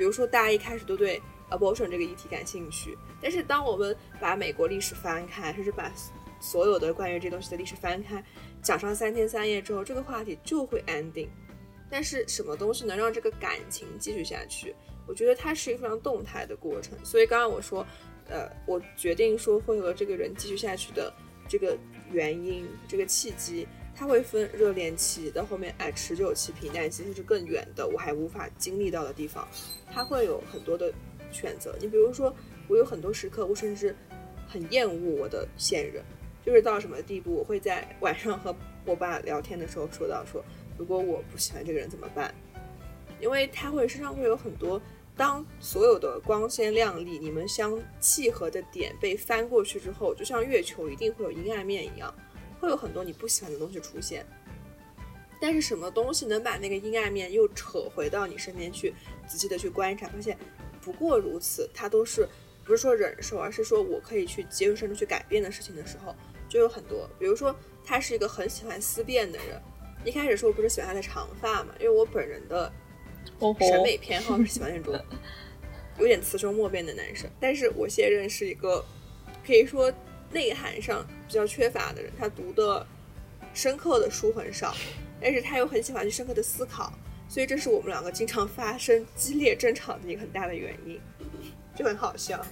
[0.00, 1.20] 比如说大家一开始都对
[1.50, 5.92] abortion 这个议题感兴趣，但是当我们把美国历史翻开，甚至把
[6.40, 8.24] 所有的关于这东西的历史翻开，
[8.62, 11.28] 讲上三天三夜之后，这个话题就会 ending。
[11.90, 14.74] 但是什么东西能让这个感情继续下去？
[15.06, 16.96] 我觉得它是一个非常动态的过程。
[17.04, 17.86] 所以刚刚我说，
[18.30, 21.12] 呃，我决定说会和这个人继续下去的
[21.46, 21.76] 这个
[22.10, 23.68] 原因、这个契机，
[24.00, 29.46] 它会分热恋期到后面哎持久期、平淡期，甚至更远的我还无法经历到的地方，
[29.92, 30.90] 它会有很多的
[31.30, 31.76] 选择。
[31.78, 32.34] 你比如说，
[32.66, 33.94] 我有很多时刻，我甚至
[34.48, 36.02] 很厌恶我的现任，
[36.42, 40.42] 就是到什么地步，我会在晚上和我爸聊天的时候说到说，
[40.78, 42.34] 如果我不喜欢这个人怎么办？
[43.20, 44.80] 因为他会身上会有很多，
[45.14, 52.14] 当所有的光鲜亮丽、你们相契合的点被翻过去之后，就像月球一定会有阴暗面一样，
[52.60, 54.24] 会有很多你不喜欢的东西出现。
[55.40, 58.94] 但是什么东西能把那个阴暗面又扯回到你身边去，
[59.26, 60.36] 仔细的去观察，发现
[60.82, 62.28] 不过如此，它都是
[62.62, 66.14] 不是说忍受，而是说我可以去接受甚至去改变的事情的时候，
[66.46, 67.08] 就有很多。
[67.18, 69.58] 比如说，他是一个很喜欢思辨的人，
[70.04, 72.70] 一开始说我不是喜欢他的长发嘛，因为我本人的
[73.60, 74.94] 审美偏好是喜欢那种
[75.98, 77.30] 有点雌雄莫辨的男生。
[77.40, 78.84] 但是我现任是一个
[79.46, 79.90] 可以说
[80.32, 82.86] 内涵上比较缺乏的人，他读的
[83.52, 84.74] 深刻的书很少。
[85.22, 86.90] 但是他又很喜欢去深刻的思考，
[87.28, 90.98] 所以这是我们两个经常发生激烈争吵的一个很大的原因，
[91.76, 92.42] 就很好笑。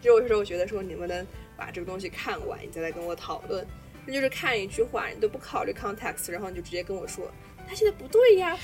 [0.00, 1.24] 就有时候我觉得说，你们能
[1.56, 3.64] 把这个东西看完，你再来跟我讨论，
[4.04, 7.30] 那就是看一句话，你都不考虑 context，然后你就直接跟我说
[7.68, 8.58] 他现在不对呀，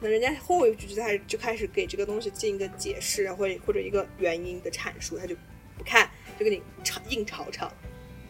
[0.00, 5.36] 可能人家后一句就开始就开始给这个东西进一个解释，或或者一个原因的阐述，他就
[5.78, 7.72] 不看，就跟你吵硬吵吵。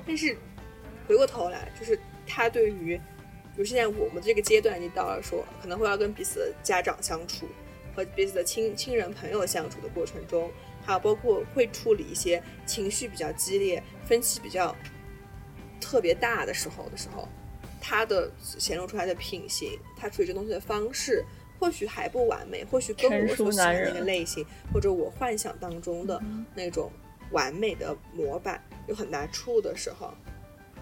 [0.06, 0.36] 但是
[1.08, 3.00] 回过头来，就是他对于。
[3.54, 7.48] 比如现在我们这个阶段已经到了，说可能会要跟彼此的家长相处，
[7.94, 10.50] 和彼此的亲亲人朋友相处的过程中，
[10.84, 14.76] 还有包括会处理一些情绪比较激烈、分歧比较
[15.80, 17.26] 特别大的时候的时候，
[17.80, 21.24] 他的显露出来的品行，他处理这东西的方式，
[21.58, 26.22] 或许还不完美，或许跟我所喜欢的那个类型，或者我幻想当中的
[26.54, 26.92] 那种
[27.30, 30.12] 完美的模板有很大出入的时候，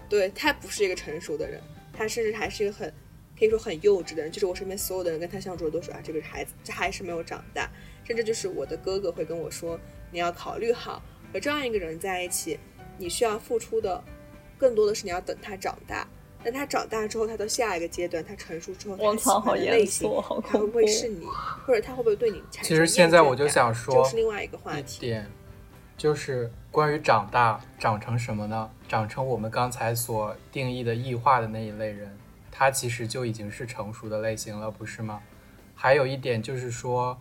[0.09, 1.61] 对他不是一个成熟的人。
[1.97, 2.93] 他甚至还是一个很，
[3.39, 7.69] 可以说很幼稚的人，就是我身边所有的人跟他相处的都说啊，这个孩子这还是没有长大，
[8.03, 9.79] 甚至就是我的哥哥会跟我说，
[10.11, 11.01] 你要考虑好
[11.31, 12.59] 和这样一个人在一起，
[12.97, 14.03] 你需要付出的
[14.57, 16.05] 更多的是你要等他长大，
[16.43, 20.09] 等他长大之后，他到下一个阶段，他成熟之后，他喜欢的类型，
[20.45, 21.25] 他会不会是你，
[21.65, 25.15] 或者他会不会对你产生其实现在我就想说，这是另外一个话题。
[25.97, 28.69] 就是关于长大长成什么呢？
[28.87, 32.17] 长成我们刚才所定义的异化的那一类人，
[32.51, 35.21] 他其实就已经是成熟的类型了，不是吗？
[35.73, 37.17] 还有一点就是说，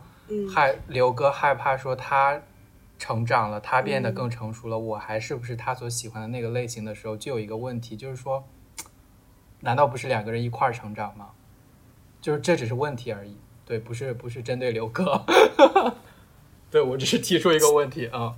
[0.53, 2.43] 害刘哥害怕说他
[2.99, 8.45] 成长了，他变得更成熟了，我还是不是他所喜欢的那个类型的时候，就有一个问题，就是说，
[9.61, 11.31] 难道不是两个人一块儿成长吗？
[12.21, 15.25] 就是这只是问题而已，对，不是不是针对刘哥，
[16.71, 18.35] 对我只是提出一个问题啊。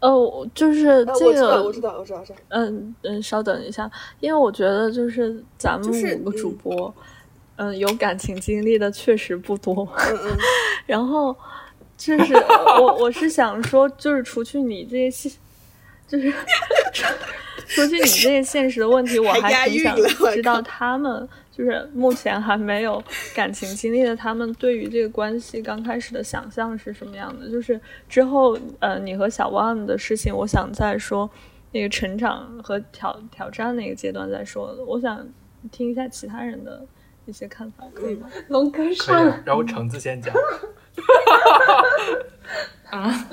[0.00, 2.38] 哦，就是这个，我知道，我知道，我知道。
[2.48, 3.90] 嗯嗯，稍等一下，
[4.20, 5.88] 因为我觉得就是咱们
[6.20, 6.92] 五个主播，
[7.56, 9.86] 嗯，有感情经历的确实不多。
[9.96, 10.38] 嗯嗯。
[10.86, 11.36] 然后
[11.96, 12.34] 就是
[12.80, 15.32] 我，我是想说，就是除去你这些现，
[16.08, 16.32] 就是
[17.68, 19.94] 除去你这些现实的问题，我还挺想
[20.32, 21.28] 知道他们。
[21.50, 23.02] 就是目前还没有
[23.34, 27.50] 感情经历的他们，对于这个关系刚开始的想象是什么样的？
[27.50, 27.78] 就是
[28.08, 31.28] 之后，呃，你和小万的事情，我想再说
[31.72, 34.72] 那个成长和挑挑战那个阶段再说。
[34.86, 35.26] 我想
[35.70, 36.86] 听一下其他人的
[37.26, 38.30] 一些看法，可以吗？
[38.48, 40.32] 龙哥上，然后橙子先讲。
[42.90, 43.26] 啊。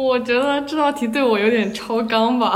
[0.00, 2.54] 我觉得这道题对我有点超纲吧，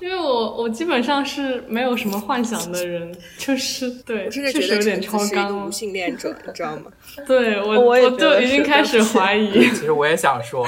[0.00, 5.66] 因为我我基本上是没有什么幻想的人，就是对，确实有点超纲。
[5.66, 6.84] 无性恋者，你知道吗？
[7.26, 9.68] 对我，我 就已经开始怀疑。
[9.70, 10.64] 其实我也想说，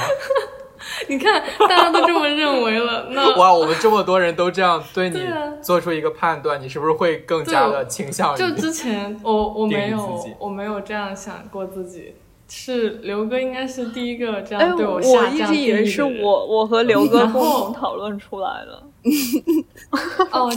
[1.09, 5.21] 你看大家都这么认为了，那哇，我们这么多人都这样对你
[5.63, 8.39] 做出一个判断，你是不是会更加的倾向于？
[8.39, 12.17] 就之前我我没有我没有这样想过自己。
[12.49, 18.83] 是刘哥应该是第一个这样对我下降我一直以为是我，我和刘哥共同讨论出来的。
[20.31, 20.51] 哦，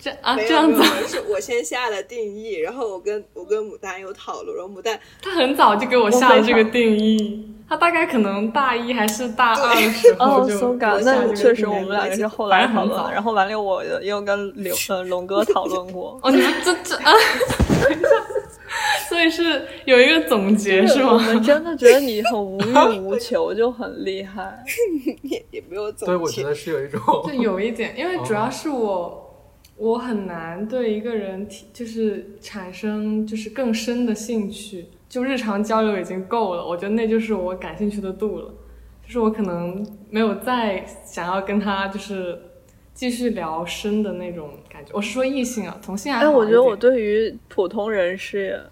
[0.00, 16.18] 这啊这样子，是我先下了定义，然后我跟我跟牡丹有讨论，然后牡丹他很早就给我下了这个定义，他大概可能大一还是大二的时候就下那确实我们两个是后来讨论，然后完了我又跟刘呃龙哥讨论过。
[16.22, 17.12] 哦，你们这这啊。
[19.08, 21.12] 所以是有一个总结是吗？
[21.14, 24.62] 我们真的觉得你很无欲 无求，就很厉害。
[25.22, 26.06] 也也没有总结。
[26.06, 27.00] 对，我觉得是有一种。
[27.26, 34.86] 就有一点，因为主要是我，我很难对一个人提，就是产生就是更深的兴趣。
[35.08, 38.52] 就日常交流已经够了，我觉得那就是我感兴趣的度了。
[39.06, 42.36] 就是我可能没有再想要跟他就是
[42.96, 44.90] 继续聊深的那种感觉。
[44.92, 48.58] 我是说异性啊，同性还好但我觉得我对于普通人是。
[48.58, 48.70] 嗯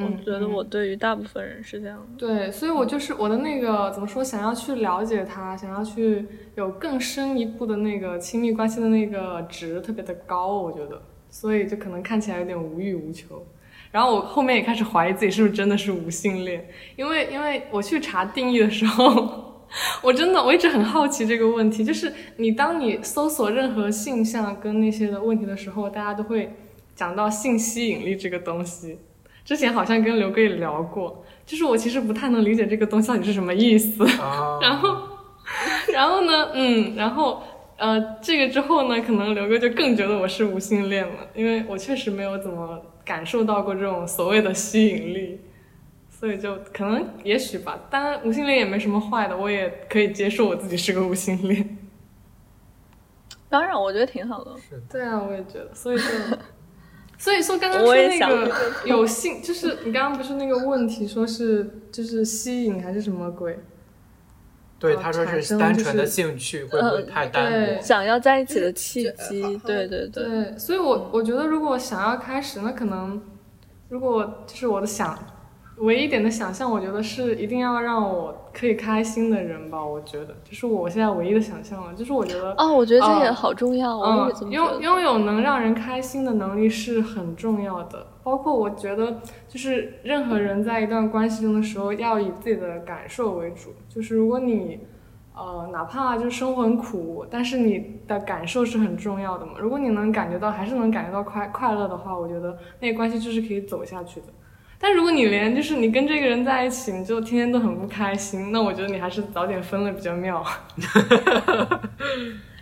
[0.00, 2.06] 我觉得我嗯对于大部分人是这样的。
[2.16, 6.24] 对，所以我就是我的那个怎么说，想要去了解他，想要去
[6.54, 13.44] 有更深一步的那个亲密关系的那个值特别的高，我觉得，所以就可能看起来有点无欲无求。
[13.90, 19.47] 然后我后面也开始怀疑自己是不是真的是无性恋，因为因为我去查定义的时候，
[20.02, 26.54] 我真的我一直很好奇这个问题，就是你当你搜索任何性向跟那些的问题的时候，大家都会
[26.94, 28.98] 讲到性吸引力这个东西。
[29.44, 34.04] 之前好像跟刘哥也聊过，就是我其实不太能理解这个东西到底是什么意思。
[34.20, 34.96] 啊， 然后，
[35.92, 37.42] 然后呢，嗯，然后
[37.78, 45.40] 呃，这个之后呢，可能刘哥就更觉得我是无性恋了，因为我确实没有怎么感受到过这种所谓的吸引力，
[46.18, 47.78] 所以就可能也许吧。
[47.88, 51.78] 当然，无性恋也没什么坏的，我也可以接受我自己是个无性恋。
[53.48, 54.50] 当然，我觉得挺好的。
[54.58, 56.02] 是的，对啊，我也觉得，所以就，
[57.16, 58.52] 所以说刚刚我说那也想个
[58.84, 63.56] 有性，就是你刚刚不是那个问题，说是就是吸引还是什么鬼？
[64.80, 67.82] 对，呃他说是单纯的兴趣，会不会太单对薄？
[67.82, 73.22] 想要在一起的契机，对对对，对，所以我我觉得如果想要开始，那可能
[73.88, 75.16] 如果就是我的想
[75.80, 79.84] 唯一一点的想象，我觉得是一定要让我可以开心的人吧。
[79.84, 84.50] 我觉得就是我现在唯一的想象了，就是我觉得哦，我觉得这也哦好重要，嗯。
[84.50, 88.06] 拥拥有能让人开心的能力是很重要的。
[88.22, 93.70] 包括我觉得，就是任何人在一段关系中的时候，要以自己的感受为主。
[93.88, 94.80] 就是如果你，
[95.34, 99.52] 呃，哪怕就是生活很苦，但是你的感受是很重要的嘛。
[99.58, 104.26] 如果你能感觉到，还是能感觉到快快乐的话，我觉得那个关系就是可以走下去的。
[104.80, 110.44] 但如果你连就是你跟这个人在一起，你就天天都很不开心，那我觉得你还是早点分了比较妙。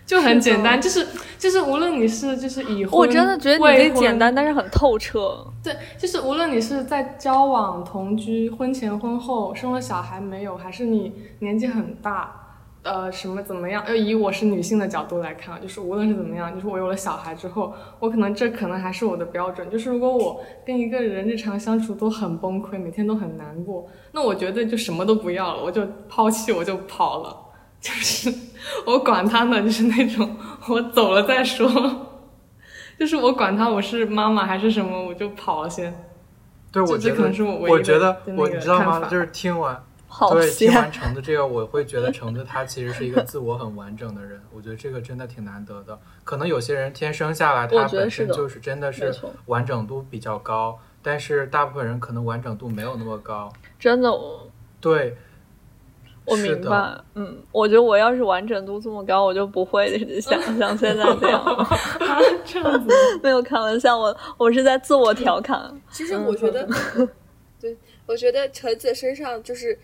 [0.07, 1.05] 就很简单，就是
[1.37, 5.45] 就是无论你是就是已婚，我真的觉得你简单，但是很透彻。
[5.65, 12.46] 对，就是无论你是在交往、同居、婚前、婚后、生了小孩没有，还是你年纪很大，
[12.87, 13.85] 呃，什么怎么样？
[13.89, 19.69] 要，以我是女性的角度来看啊，就是无论是怎么样，就是我有了小孩之后，我可能这可能还是我的标准。
[19.69, 27.37] 就是如果我跟一个人日常相处都很崩溃，每天都很难过，那我觉得就什么都不要了，我就抛弃，我就跑了。
[27.81, 28.33] 就是
[28.87, 30.37] 我管他呢，就是那种
[30.69, 31.69] 我走了再说。
[32.99, 35.93] 就是我管他我是妈妈还是什么，我就跑了先。
[36.73, 39.07] 对，我觉这这可能是我我觉得你知道吗？
[39.11, 39.83] 就是听完
[40.19, 45.99] 好对，听完橙子这个，我会觉得橙子他其实是一个自我很完整的人，我觉得这个真的挺难得的。
[46.25, 49.15] 可能有些人天生下来我他觉得是的本身就是真的是
[49.45, 53.53] 完整度比较高，但是大部分人可能完整度没有那么高。
[53.79, 54.51] 真的，我
[54.81, 55.15] 对，
[56.25, 56.99] 我明白。
[57.15, 61.67] 嗯，我觉得我要是完整度这么高，我就不会 像像现在这样
[62.43, 62.89] 这样子，
[63.23, 65.79] 没有开玩笑，我我是在自我调侃。
[65.91, 66.67] 其实我觉得，
[67.61, 69.79] 对我觉得橙子身上就是，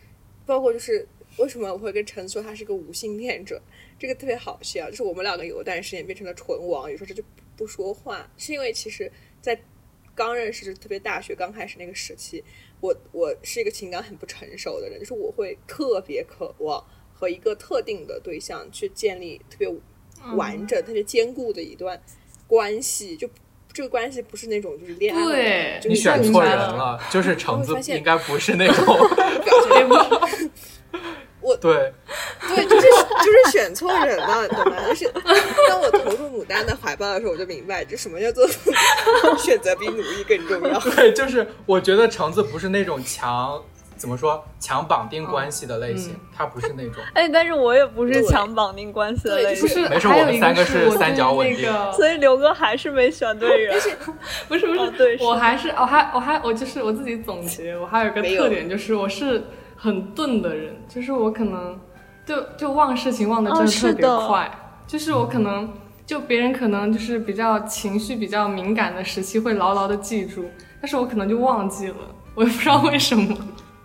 [0.45, 1.07] 包括就是
[1.38, 3.61] 为什么我会跟橙子说他是个无性恋者，
[3.99, 7.22] 这个特别好笑，就是我们两个有一段时间变成了纯网友，说这就
[7.57, 9.59] 不说话，是因为其实，在
[10.14, 12.43] 刚认识，就特别大学刚开始那个时期，
[12.80, 16.84] 我我是一个情感很不成熟的人，就是我会特别渴望
[17.14, 19.68] 和一个特定的对象去建立特别
[20.36, 21.99] 完整、特别坚固的一段
[22.47, 23.26] 关系，就
[23.72, 28.84] 这个关系不是那种就是恋爱你就是选错人了了，就是橙子应该不是那种。
[29.44, 29.88] 表现
[31.60, 31.92] 对，
[32.48, 34.76] 对，就是就是选错人了，懂吗？
[34.88, 35.12] 就是
[35.68, 38.46] 当我投入牡丹的怀抱的时候，我就明白，这什么叫做
[39.36, 40.78] 选择比努力更重要。
[40.94, 43.60] 对，就是我觉得橙子不是那种强
[44.03, 46.20] 怎么说强绑定关系的类型，嗯。
[46.36, 46.94] 他不是那种。
[47.14, 51.62] 哎，但是我也不是强绑定关系的类型，不是，没事我们三个是三角稳定。
[51.62, 53.72] 那个所以刘哥还是没选对人。
[54.48, 59.44] 不是 不是，哦对是我还是我还我还我就是我自己总结，我还有一个特点，就是我是
[59.76, 61.78] 很钝的人，就是我可能
[62.26, 64.50] 就就忘事情忘的真哦的特别快，
[64.88, 65.72] 就是我可能
[66.05, 70.50] 就别人可能就是比较情绪比较敏感的时期会牢牢的记住，
[70.80, 71.96] 但是我可能就忘记了，
[72.34, 73.36] 我也不知道为什么，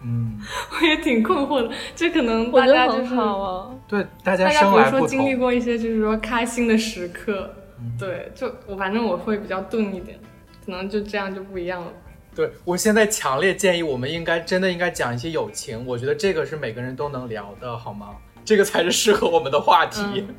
[0.09, 0.39] 嗯，
[0.71, 3.69] 我也挺困惑的，这可能大家就是好啊。
[3.89, 5.07] 对，大家生比如说来不同。
[5.07, 7.53] 经历过一些就是说开心的时刻，
[7.99, 10.17] 对，就我反正我会比较钝一点，
[10.65, 11.91] 可能就这样就不一样了。
[12.33, 18.15] 对我现在强烈建议，我们应该真的应该讲一些友情，我觉得这个是每个人都能聊的，好吗？
[18.45, 20.01] 这个才是适合我们的话题。
[20.15, 20.35] 嗯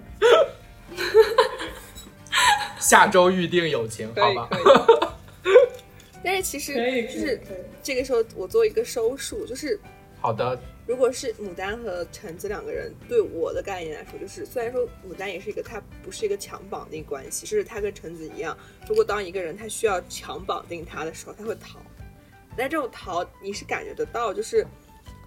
[2.79, 4.49] 下周预定友情，好吧？
[6.25, 7.41] 但是其实，就是
[7.83, 9.79] 这个时候，我做一个收束，就是
[10.21, 18.59] 好的，如果是牡丹和橙子两个人，对我的概念来说，就是虽然说牡丹也是一个，它不是一个强绑定关系，就是它跟橙子一样，
[18.89, 21.79] 如果当一个人他需要强绑定他的时候，他会逃，
[22.57, 24.67] 但这种逃你是感觉得到，就是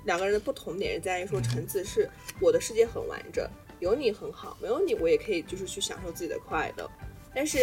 [0.05, 2.09] 两个人的不同点是在于说，橙子是
[2.41, 6.89] 我的世界很完整，有你很好，没有你我也可以就是去享受自己的快乐。
[7.35, 7.57] 但是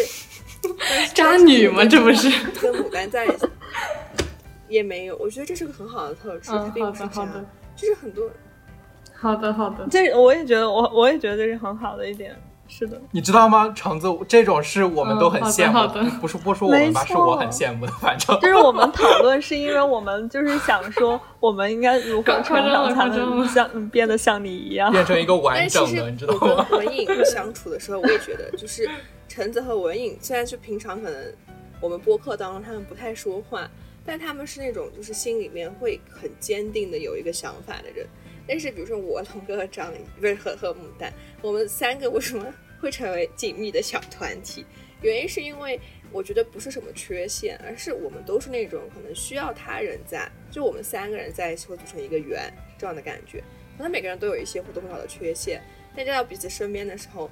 [1.15, 1.85] 渣女吗？
[1.85, 2.29] 这不是
[2.61, 3.47] 跟牡丹在一起
[4.69, 7.47] 也没有，我觉得这是个很好的特质，他嗯，并不是渣好的好，的
[7.77, 8.31] 就是很多
[9.15, 9.87] 好的好的。
[9.91, 12.35] 这我也觉得，我我也觉得这是很好的一点。
[12.69, 13.73] 是的，你知道吗？
[13.75, 17.93] 橙子这种事我们都很羡慕，嗯好的好的不是不说我们吧，是我很羡慕的。
[17.93, 24.91] 反正就是我们讨论，是因为我们就是想说，我们应该如何成长才能像嗯变得像你一样。
[24.93, 26.67] 变成一个完但其实整的，你知道我吗？
[26.71, 28.89] 跟文颖相处的时候，我也觉得，就是
[29.27, 31.33] 橙子和文颖，虽然就平常可能
[31.81, 33.69] 我们播客当中他们不太说话，
[34.05, 38.07] 但他们是那种就是心里面会很坚定的有一个想法的人。
[38.49, 42.47] 但是比如说我、龙哥和张怡，不是和和牡丹，我们三个为什么
[42.81, 44.65] 会成为紧密的小团体？
[45.03, 45.79] 原因是因为
[46.11, 53.45] 我觉得不是什么缺陷，而是我们都是那种可能需要他人在，就我们三个人在一起会组成一个圆这样的感觉。
[53.77, 55.63] 可能每个人都有一些或多或少的缺陷，
[55.95, 57.31] 但站到彼此身边的时候，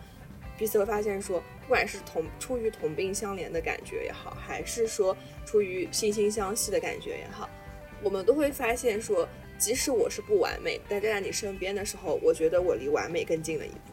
[0.57, 7.51] 彼此会发现说，不管是同出于同病相怜的感觉也好，还是说出于惺惺相惜的感觉也好，
[8.01, 9.29] 我们都会发现说，
[9.59, 13.93] 即使我是不完美，但站在你身边的时候，我觉得我离完美更近了一步。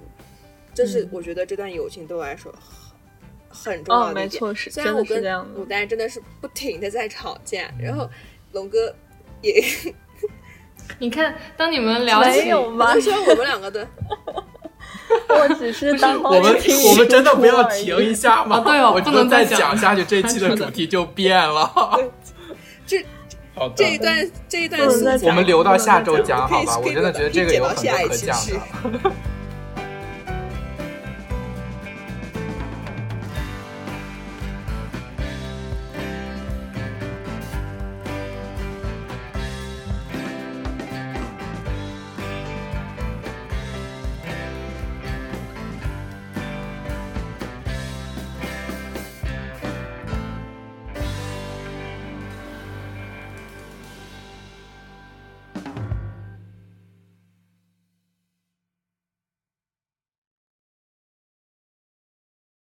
[0.73, 2.53] 这是嗯我觉得这段友情对我来说
[3.49, 4.25] 很很重要哦，的一点。
[4.25, 5.59] 没错，是虽然我跟真的是这样的。
[5.61, 8.09] 牡丹真的是不停的在吵架，然后
[8.53, 8.93] 龙哥
[9.41, 9.63] 也
[10.99, 12.99] 你看，当你们 聊起没有吧我？
[12.99, 13.87] 说我们两个的
[15.29, 18.57] 我只是当我们听你我们真的输不要停一下吗？
[18.57, 21.71] 啊对哦我不能再再讲下去，这期的主题就变了。
[22.85, 23.05] 这
[23.55, 24.81] 好的，这一段这一段
[25.23, 26.77] 我们留到下周讲好吧？
[26.79, 29.11] 我真的觉得这个有很多可讲的。